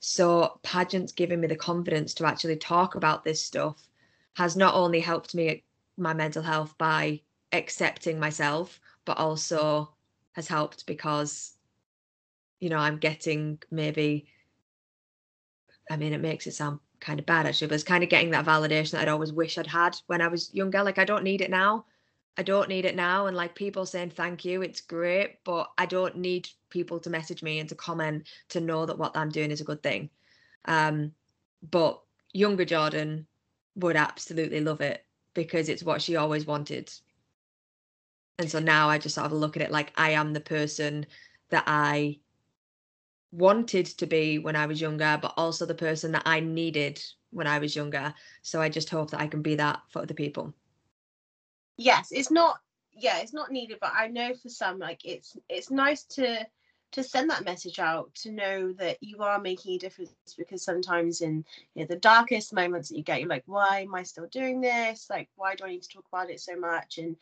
So, 0.00 0.60
pageants 0.62 1.12
giving 1.12 1.40
me 1.40 1.48
the 1.48 1.56
confidence 1.56 2.12
to 2.14 2.26
actually 2.26 2.56
talk 2.56 2.96
about 2.96 3.24
this 3.24 3.42
stuff 3.42 3.88
has 4.34 4.56
not 4.56 4.74
only 4.74 5.00
helped 5.00 5.34
me 5.34 5.64
my 5.96 6.14
mental 6.14 6.42
health 6.42 6.74
by 6.78 7.20
accepting 7.52 8.18
myself, 8.18 8.80
but 9.04 9.18
also 9.18 9.94
has 10.32 10.48
helped 10.48 10.86
because, 10.86 11.54
you 12.60 12.70
know, 12.70 12.78
I'm 12.78 12.98
getting 12.98 13.58
maybe, 13.70 14.26
I 15.90 15.96
mean, 15.96 16.12
it 16.12 16.20
makes 16.20 16.46
it 16.46 16.54
sound 16.54 16.80
kind 17.00 17.18
of 17.18 17.26
bad 17.26 17.46
actually, 17.46 17.66
but 17.66 17.74
it's 17.74 17.84
kind 17.84 18.02
of 18.02 18.10
getting 18.10 18.30
that 18.30 18.46
validation 18.46 18.92
that 18.92 19.02
I'd 19.02 19.08
always 19.08 19.32
wish 19.32 19.58
I'd 19.58 19.66
had 19.66 19.96
when 20.06 20.22
I 20.22 20.28
was 20.28 20.54
younger. 20.54 20.82
Like 20.82 20.98
I 20.98 21.04
don't 21.04 21.24
need 21.24 21.40
it 21.40 21.50
now. 21.50 21.84
I 22.38 22.42
don't 22.42 22.68
need 22.68 22.86
it 22.86 22.96
now. 22.96 23.26
And 23.26 23.36
like 23.36 23.54
people 23.54 23.84
saying 23.84 24.10
thank 24.10 24.44
you, 24.44 24.62
it's 24.62 24.80
great, 24.80 25.44
but 25.44 25.70
I 25.76 25.84
don't 25.84 26.16
need 26.16 26.48
people 26.70 26.98
to 27.00 27.10
message 27.10 27.42
me 27.42 27.58
and 27.58 27.68
to 27.68 27.74
comment 27.74 28.26
to 28.50 28.60
know 28.60 28.86
that 28.86 28.98
what 28.98 29.14
I'm 29.16 29.28
doing 29.28 29.50
is 29.50 29.60
a 29.60 29.64
good 29.64 29.82
thing. 29.82 30.08
Um, 30.64 31.12
but 31.70 32.00
younger 32.32 32.64
Jordan 32.64 33.26
would 33.76 33.96
absolutely 33.96 34.60
love 34.60 34.80
it 34.80 35.04
because 35.34 35.68
it's 35.68 35.82
what 35.82 36.02
she 36.02 36.16
always 36.16 36.46
wanted. 36.46 36.92
And 38.38 38.50
so 38.50 38.58
now 38.58 38.88
I 38.88 38.98
just 38.98 39.14
sort 39.14 39.26
of 39.26 39.32
look 39.32 39.56
at 39.56 39.62
it 39.62 39.70
like 39.70 39.92
I 39.96 40.10
am 40.10 40.32
the 40.32 40.40
person 40.40 41.06
that 41.50 41.64
I 41.66 42.18
wanted 43.30 43.86
to 43.86 44.06
be 44.06 44.38
when 44.38 44.56
I 44.56 44.66
was 44.66 44.80
younger, 44.80 45.18
but 45.20 45.34
also 45.36 45.64
the 45.64 45.74
person 45.74 46.12
that 46.12 46.22
I 46.26 46.40
needed 46.40 47.02
when 47.30 47.46
I 47.46 47.58
was 47.58 47.74
younger. 47.74 48.14
So 48.42 48.60
I 48.60 48.68
just 48.68 48.90
hope 48.90 49.10
that 49.10 49.20
I 49.20 49.26
can 49.26 49.42
be 49.42 49.54
that 49.56 49.80
for 49.88 50.02
other 50.02 50.14
people. 50.14 50.54
Yes, 51.76 52.12
it's 52.12 52.30
not 52.30 52.58
yeah, 52.94 53.18
it's 53.18 53.32
not 53.32 53.50
needed, 53.50 53.78
but 53.80 53.92
I 53.96 54.08
know 54.08 54.34
for 54.34 54.50
some 54.50 54.78
like 54.78 55.00
it's 55.04 55.36
it's 55.48 55.70
nice 55.70 56.04
to 56.04 56.46
to 56.92 57.02
send 57.02 57.30
that 57.30 57.44
message 57.44 57.78
out 57.78 58.14
to 58.14 58.30
know 58.30 58.72
that 58.74 58.98
you 59.00 59.22
are 59.22 59.40
making 59.40 59.74
a 59.74 59.78
difference 59.78 60.12
because 60.36 60.62
sometimes 60.62 61.20
in 61.20 61.44
you 61.74 61.82
know, 61.82 61.86
the 61.86 61.96
darkest 61.96 62.52
moments 62.52 62.88
that 62.88 62.96
you 62.96 63.02
get 63.02 63.20
you're 63.20 63.28
like 63.28 63.44
why 63.46 63.80
am 63.80 63.94
i 63.94 64.02
still 64.02 64.26
doing 64.26 64.60
this? 64.60 65.08
Like 65.10 65.28
why 65.36 65.54
do 65.54 65.64
i 65.64 65.70
need 65.70 65.82
to 65.82 65.88
talk 65.88 66.04
about 66.12 66.30
it 66.30 66.40
so 66.40 66.56
much? 66.56 66.98
And 66.98 67.16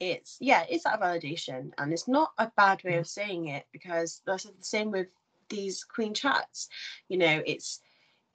it's 0.00 0.36
yeah 0.40 0.64
it's 0.70 0.84
that 0.84 1.00
validation 1.00 1.72
and 1.76 1.92
it's 1.92 2.06
not 2.06 2.30
a 2.38 2.50
bad 2.56 2.82
way 2.84 2.92
mm. 2.92 3.00
of 3.00 3.06
saying 3.08 3.48
it 3.48 3.66
because 3.72 4.22
that's 4.24 4.44
the 4.44 4.52
same 4.60 4.90
with 4.90 5.08
these 5.48 5.84
queen 5.84 6.14
chats. 6.14 6.68
You 7.08 7.18
know 7.18 7.42
it's 7.44 7.80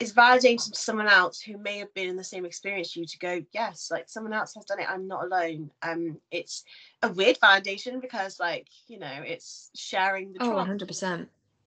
it's 0.00 0.12
validating 0.12 0.72
to 0.72 0.78
someone 0.78 1.06
else 1.06 1.40
who 1.40 1.56
may 1.56 1.78
have 1.78 1.92
been 1.94 2.08
in 2.08 2.16
the 2.16 2.24
same 2.24 2.44
experience 2.44 2.96
you 2.96 3.06
to 3.06 3.18
go 3.18 3.40
yes 3.52 3.90
like 3.90 4.08
someone 4.08 4.32
else 4.32 4.54
has 4.54 4.64
done 4.64 4.80
it. 4.80 4.90
I'm 4.90 5.06
not 5.06 5.24
alone. 5.24 5.70
Um 5.82 6.18
it's 6.30 6.64
a 7.02 7.08
weird 7.08 7.38
validation 7.40 8.00
because 8.00 8.40
like 8.40 8.66
you 8.88 8.98
know 8.98 9.22
it's 9.24 9.70
sharing 9.74 10.32
the 10.32 10.42
oh, 10.42 10.50
100% 10.50 11.26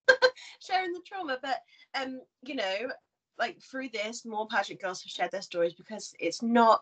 sharing 0.60 0.94
the 0.94 1.02
trauma 1.06 1.38
but 1.42 1.62
um 2.00 2.22
you 2.44 2.56
know 2.56 2.90
like 3.40 3.62
through 3.62 3.90
this 3.90 4.26
more 4.26 4.48
pageant 4.48 4.82
girls 4.82 5.04
have 5.04 5.12
shared 5.12 5.32
their 5.32 5.42
stories 5.42 5.74
because 5.74 6.14
it's 6.20 6.42
not 6.42 6.82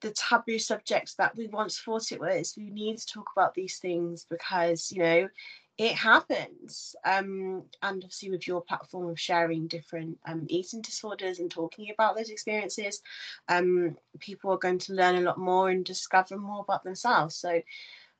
the 0.00 0.10
taboo 0.12 0.58
subjects 0.58 1.14
that 1.14 1.34
we 1.36 1.46
once 1.46 1.78
thought 1.78 2.12
it 2.12 2.20
was. 2.20 2.54
We 2.56 2.68
need 2.68 2.98
to 2.98 3.06
talk 3.06 3.30
about 3.34 3.54
these 3.54 3.78
things 3.78 4.26
because 4.28 4.92
you 4.92 5.02
know 5.02 5.28
it 5.76 5.94
happens. 5.94 6.94
Um, 7.04 7.64
and 7.82 8.04
obviously 8.04 8.30
with 8.30 8.46
your 8.46 8.62
platform 8.62 9.08
of 9.08 9.18
sharing 9.18 9.66
different 9.66 10.18
um, 10.26 10.46
eating 10.48 10.82
disorders 10.82 11.38
and 11.38 11.50
talking 11.50 11.90
about 11.90 12.16
those 12.16 12.30
experiences 12.30 13.00
um, 13.48 13.96
people 14.20 14.52
are 14.52 14.58
going 14.58 14.78
to 14.78 14.94
learn 14.94 15.16
a 15.16 15.20
lot 15.20 15.38
more 15.38 15.70
and 15.70 15.84
discover 15.84 16.36
more 16.36 16.60
about 16.60 16.84
themselves. 16.84 17.34
So 17.34 17.60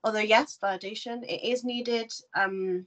although 0.03 0.19
yes 0.19 0.59
validation 0.63 1.23
it 1.23 1.47
is 1.47 1.65
needed. 1.65 2.13
Um, 2.35 2.87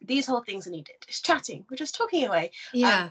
these 0.00 0.26
whole 0.26 0.42
things 0.42 0.68
are 0.68 0.70
needed. 0.70 0.94
It's 1.08 1.20
chatting. 1.20 1.64
We're 1.68 1.76
just 1.76 1.96
talking 1.96 2.24
away. 2.24 2.52
Um, 2.74 2.80
yeah 2.80 3.08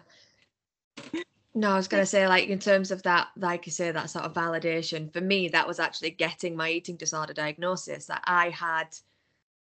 no, 1.57 1.71
I 1.71 1.75
was 1.75 1.87
going 1.87 2.03
to 2.03 2.07
say, 2.07 2.27
like, 2.27 2.49
in 2.49 2.59
terms 2.59 2.91
of 2.91 3.01
that, 3.03 3.29
like 3.35 3.65
you 3.65 3.71
say, 3.71 3.89
that 3.89 4.11
sort 4.11 4.25
of 4.25 4.33
validation, 4.33 5.11
for 5.11 5.21
me, 5.21 5.47
that 5.49 5.67
was 5.67 5.79
actually 5.79 6.11
getting 6.11 6.55
my 6.55 6.69
eating 6.69 6.97
disorder 6.97 7.33
diagnosis 7.33 8.05
that 8.05 8.21
I 8.25 8.49
had, 8.51 8.95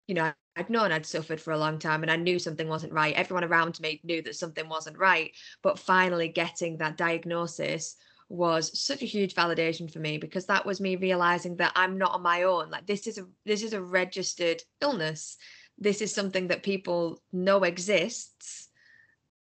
you 0.09 0.17
know, 0.17 0.33
I'd 0.59 0.71
known 0.71 0.91
I'd 0.91 1.07
suffered 1.07 1.41
for 1.41 1.53
a 1.53 1.59
long 1.59 1.79
time 1.79 2.03
and 2.03 2.11
I 2.11 2.17
knew 2.17 2.39
something 2.39 2.69
wasn't 2.69 2.93
right. 2.93 3.15
Everyone 3.15 3.45
around 3.45 3.79
me 3.81 4.01
knew 4.03 4.21
that 4.23 4.35
something 4.35 4.69
wasn't 4.69 4.99
right. 4.99 5.31
But 5.63 5.79
finally 5.79 6.29
getting 6.29 6.79
that 6.79 6.97
diagnosis 6.97 7.95
was 8.29 8.79
such 8.79 9.01
a 9.03 9.07
huge 9.07 9.35
validation 9.35 9.91
for 9.91 10.01
me 10.01 10.19
because 10.19 10.47
that 10.47 10.67
was 10.67 10.81
me 10.81 10.97
realizing 10.97 11.57
that 11.57 11.73
I'm 11.77 11.97
not 11.97 12.13
on 12.13 12.23
my 12.23 12.43
own. 12.43 12.71
Like 12.71 12.87
this 12.87 13.07
is 13.07 13.19
a 13.19 13.27
this 13.47 13.63
is 13.63 13.73
a 13.73 13.81
registered 13.81 14.61
illness. 14.81 15.37
This 15.79 16.03
is 16.03 16.13
something 16.13 16.49
that 16.49 16.65
people 16.65 17.23
know 17.33 17.63
exists. 17.63 18.69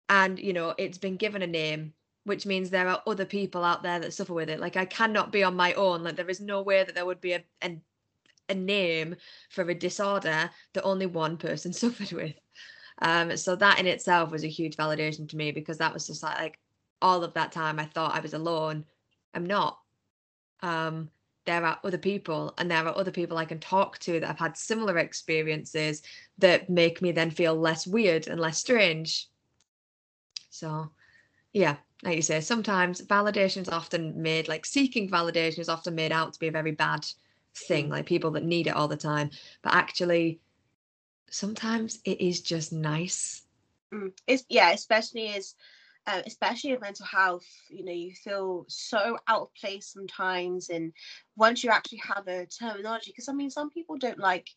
And 0.08 0.40
you 0.40 0.54
know, 0.54 0.74
it's 0.78 0.98
been 0.98 1.18
given 1.18 1.42
a 1.42 1.48
name, 1.48 1.94
which 2.24 2.46
means 2.46 2.70
there 2.70 2.88
are 2.88 3.04
other 3.06 3.26
people 3.26 3.66
out 3.66 3.84
there 3.84 4.00
that 4.00 4.14
suffer 4.14 4.34
with 4.34 4.50
it. 4.50 4.62
Like 4.62 4.78
I 4.78 4.86
cannot 4.86 5.34
be 5.34 5.44
on 5.44 5.56
my 5.56 5.74
own. 5.74 6.02
Like 6.04 6.16
there 6.16 6.30
is 6.30 6.40
no 6.40 6.62
way 6.62 6.82
that 6.82 6.96
there 6.96 7.06
would 7.06 7.20
be 7.20 7.34
a, 7.34 7.44
a 7.62 7.78
a 8.50 8.56
name 8.56 9.16
for 9.50 9.64
a 9.64 9.74
disorder 9.74 10.50
that 10.74 10.84
only 10.84 11.06
one 11.06 11.38
person 11.38 11.74
suffered 11.74 12.12
with. 12.12 12.36
Um, 13.02 13.36
so 13.38 13.56
that 13.56 13.80
in 13.80 13.88
itself 13.88 14.32
was 14.32 14.44
a 14.44 14.48
huge 14.48 14.78
validation 14.78 15.28
to 15.30 15.38
me 15.38 15.52
because 15.52 15.78
that 15.80 15.94
was 15.94 16.08
just 16.08 16.24
like, 16.24 16.38
like 16.38 16.60
all 17.02 17.24
of 17.24 17.34
that 17.34 17.52
time 17.52 17.80
I 17.80 17.86
thought 17.86 18.16
I 18.16 18.20
was 18.20 18.34
alone. 18.34 18.86
I'm 19.34 19.46
not. 19.46 19.80
Um, 20.62 21.10
there 21.46 21.66
are 21.66 21.80
other 21.84 21.98
people 21.98 22.54
and 22.58 22.72
there 22.72 22.86
are 22.86 22.98
other 22.98 23.12
people 23.12 23.38
I 23.38 23.46
can 23.46 23.60
talk 23.60 24.00
to 24.00 24.20
that 24.20 24.28
have 24.28 24.40
had 24.40 24.56
similar 24.56 24.98
experiences 24.98 26.02
that 26.38 26.70
make 26.70 27.02
me 27.02 27.12
then 27.12 27.32
feel 27.32 27.56
less 27.56 27.86
weird 27.86 28.28
and 28.28 28.40
less 28.40 28.60
strange. 28.60 29.28
So 30.50 30.92
yeah, 31.52 31.78
like 32.04 32.16
you 32.16 32.22
say, 32.22 32.40
sometimes 32.40 33.02
validation 33.02 33.64
is 33.64 33.70
often 33.70 34.22
made 34.22 34.48
like 34.48 34.66
seeking 34.66 35.10
validation 35.10 35.60
is 35.60 35.70
often 35.70 35.96
made 35.96 36.12
out 36.12 36.34
to 36.34 36.40
be 36.40 36.48
a 36.48 36.52
very 36.52 36.72
bad 36.72 37.06
thing, 37.56 37.90
like 37.90 38.06
people 38.06 38.32
that 38.32 38.44
need 38.44 38.68
it 38.68 38.76
all 38.76 38.88
the 38.88 38.98
time. 38.98 39.32
But 39.62 39.74
actually, 39.74 40.40
sometimes 41.30 42.00
it 42.06 42.22
is 42.22 42.42
just 42.42 42.74
nice. 42.74 43.44
Mm. 43.94 44.12
It's 44.28 44.46
yeah, 44.50 44.72
especially 44.72 45.30
as 45.30 45.56
uh, 46.06 46.22
especially 46.26 46.72
with 46.72 46.82
mental 46.82 47.06
health, 47.06 47.46
you 47.70 47.86
know, 47.86 47.92
you 47.92 48.14
feel 48.14 48.66
so 48.68 49.18
out 49.28 49.42
of 49.42 49.54
place 49.56 49.88
sometimes. 49.88 50.70
And 50.70 50.92
once 51.38 51.64
you 51.64 51.70
actually 51.70 52.02
have 52.08 52.28
a 52.28 52.46
terminology, 52.46 53.12
because 53.12 53.30
I 53.30 53.34
mean, 53.34 53.50
some 53.50 53.70
people 53.70 53.98
don't 53.98 54.20
like 54.20 54.50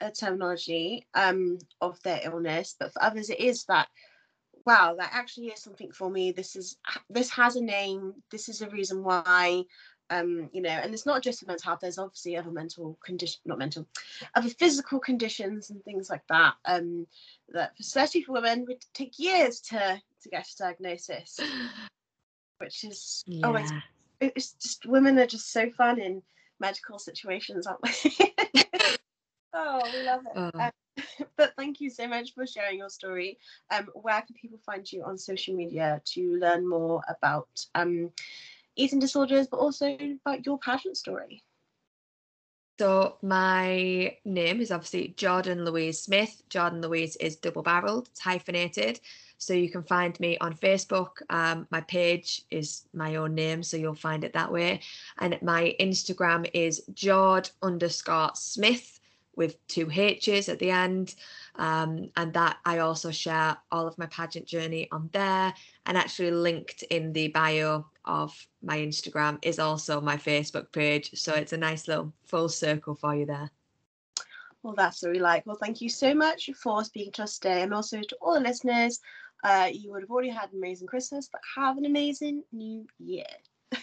a 0.00 0.10
terminology 0.10 1.06
um, 1.14 1.58
of 1.80 2.00
their 2.02 2.20
illness, 2.22 2.76
but 2.78 2.92
for 2.92 3.02
others, 3.02 3.30
it 3.30 3.40
is 3.40 3.64
that 3.64 3.88
wow, 4.64 4.94
that 4.96 5.10
actually 5.12 5.48
is 5.48 5.60
something 5.60 5.90
for 5.90 6.10
me. 6.10 6.30
This 6.32 6.56
is 6.56 6.76
this 7.10 7.30
has 7.30 7.56
a 7.56 7.62
name. 7.62 8.14
This 8.30 8.48
is 8.48 8.62
a 8.62 8.68
reason 8.68 9.02
why 9.02 9.64
um, 10.12 10.50
you 10.52 10.60
know, 10.60 10.68
and 10.68 10.92
it's 10.92 11.06
not 11.06 11.22
just 11.22 11.46
mental 11.46 11.64
health. 11.64 11.80
There's 11.80 11.98
obviously 11.98 12.36
other 12.36 12.50
mental 12.50 12.98
condition, 13.02 13.40
not 13.46 13.58
mental, 13.58 13.86
other 14.34 14.50
physical 14.50 15.00
conditions 15.00 15.70
and 15.70 15.82
things 15.84 16.10
like 16.10 16.26
that. 16.28 16.54
Um, 16.66 17.06
that 17.48 17.72
for 17.76 17.80
especially 17.80 18.22
for 18.22 18.32
women 18.32 18.66
would 18.68 18.84
take 18.92 19.18
years 19.18 19.60
to 19.60 20.00
to 20.22 20.28
get 20.28 20.46
a 20.46 20.56
diagnosis, 20.58 21.40
which 22.58 22.84
is 22.84 23.24
yeah. 23.26 23.46
always 23.46 23.70
it's 24.20 24.52
just 24.52 24.86
women 24.86 25.18
are 25.18 25.26
just 25.26 25.50
so 25.50 25.70
fun 25.70 25.98
in 25.98 26.22
medical 26.60 26.98
situations, 26.98 27.66
aren't 27.66 27.82
we? 27.82 27.90
oh, 29.54 29.80
we 29.92 30.02
love 30.02 30.20
it. 30.34 30.36
Um, 30.36 30.70
but 31.36 31.54
thank 31.56 31.80
you 31.80 31.90
so 31.90 32.06
much 32.06 32.34
for 32.34 32.46
sharing 32.46 32.78
your 32.78 32.90
story. 32.90 33.38
Um, 33.70 33.88
where 33.94 34.20
can 34.20 34.34
people 34.34 34.58
find 34.64 34.90
you 34.90 35.04
on 35.04 35.16
social 35.16 35.54
media 35.54 36.02
to 36.04 36.36
learn 36.36 36.68
more 36.68 37.02
about 37.08 37.48
um, 37.74 38.10
eating 38.76 38.98
disorders, 38.98 39.46
but 39.46 39.58
also 39.58 39.96
about 40.26 40.46
your 40.46 40.58
pageant 40.58 40.96
story? 40.96 41.42
So 42.78 43.16
my 43.22 44.16
name 44.24 44.60
is 44.60 44.72
obviously 44.72 45.14
Jordan 45.16 45.64
Louise 45.64 46.00
Smith. 46.00 46.42
Jordan 46.48 46.80
Louise 46.80 47.16
is 47.16 47.36
double 47.36 47.62
barreled, 47.62 48.08
it's 48.08 48.20
hyphenated. 48.20 48.98
So 49.38 49.54
you 49.54 49.70
can 49.70 49.82
find 49.82 50.18
me 50.20 50.38
on 50.38 50.54
Facebook. 50.54 51.10
Um, 51.28 51.66
my 51.70 51.80
page 51.82 52.42
is 52.50 52.82
my 52.94 53.16
own 53.16 53.34
name, 53.34 53.62
so 53.62 53.76
you'll 53.76 53.94
find 53.94 54.24
it 54.24 54.32
that 54.32 54.52
way. 54.52 54.80
And 55.18 55.38
my 55.42 55.74
Instagram 55.80 56.48
is 56.54 56.82
Jord 56.94 57.50
underscore 57.60 58.30
Smith 58.34 59.00
with 59.36 59.66
two 59.66 59.90
H's 59.90 60.48
at 60.48 60.58
the 60.58 60.70
end. 60.70 61.14
Um, 61.56 62.10
and 62.16 62.32
that 62.34 62.58
I 62.64 62.78
also 62.78 63.10
share 63.10 63.56
all 63.70 63.86
of 63.86 63.98
my 63.98 64.06
pageant 64.06 64.46
journey 64.46 64.88
on 64.90 65.10
there. 65.12 65.52
And 65.86 65.96
actually, 65.98 66.30
linked 66.30 66.82
in 66.84 67.12
the 67.12 67.28
bio 67.28 67.86
of 68.04 68.34
my 68.62 68.78
Instagram 68.78 69.38
is 69.42 69.58
also 69.58 70.00
my 70.00 70.16
Facebook 70.16 70.72
page. 70.72 71.10
So 71.14 71.34
it's 71.34 71.52
a 71.52 71.58
nice 71.58 71.88
little 71.88 72.12
full 72.24 72.48
circle 72.48 72.94
for 72.94 73.14
you 73.14 73.26
there. 73.26 73.50
Well, 74.62 74.74
that's 74.76 75.02
we 75.02 75.18
like. 75.18 75.44
Well, 75.44 75.58
thank 75.60 75.80
you 75.80 75.88
so 75.88 76.14
much 76.14 76.48
for 76.54 76.84
speaking 76.84 77.12
to 77.12 77.24
us 77.24 77.38
today, 77.38 77.62
and 77.62 77.74
also 77.74 78.00
to 78.00 78.16
all 78.20 78.34
the 78.34 78.40
listeners. 78.40 79.00
Uh, 79.42 79.68
you 79.72 79.90
would 79.90 80.02
have 80.02 80.10
already 80.10 80.28
had 80.28 80.52
an 80.52 80.58
amazing 80.58 80.86
Christmas, 80.86 81.28
but 81.30 81.40
have 81.56 81.76
an 81.78 81.84
amazing 81.84 82.44
new 82.52 82.86
year. 83.00 83.26
uh, 83.72 83.78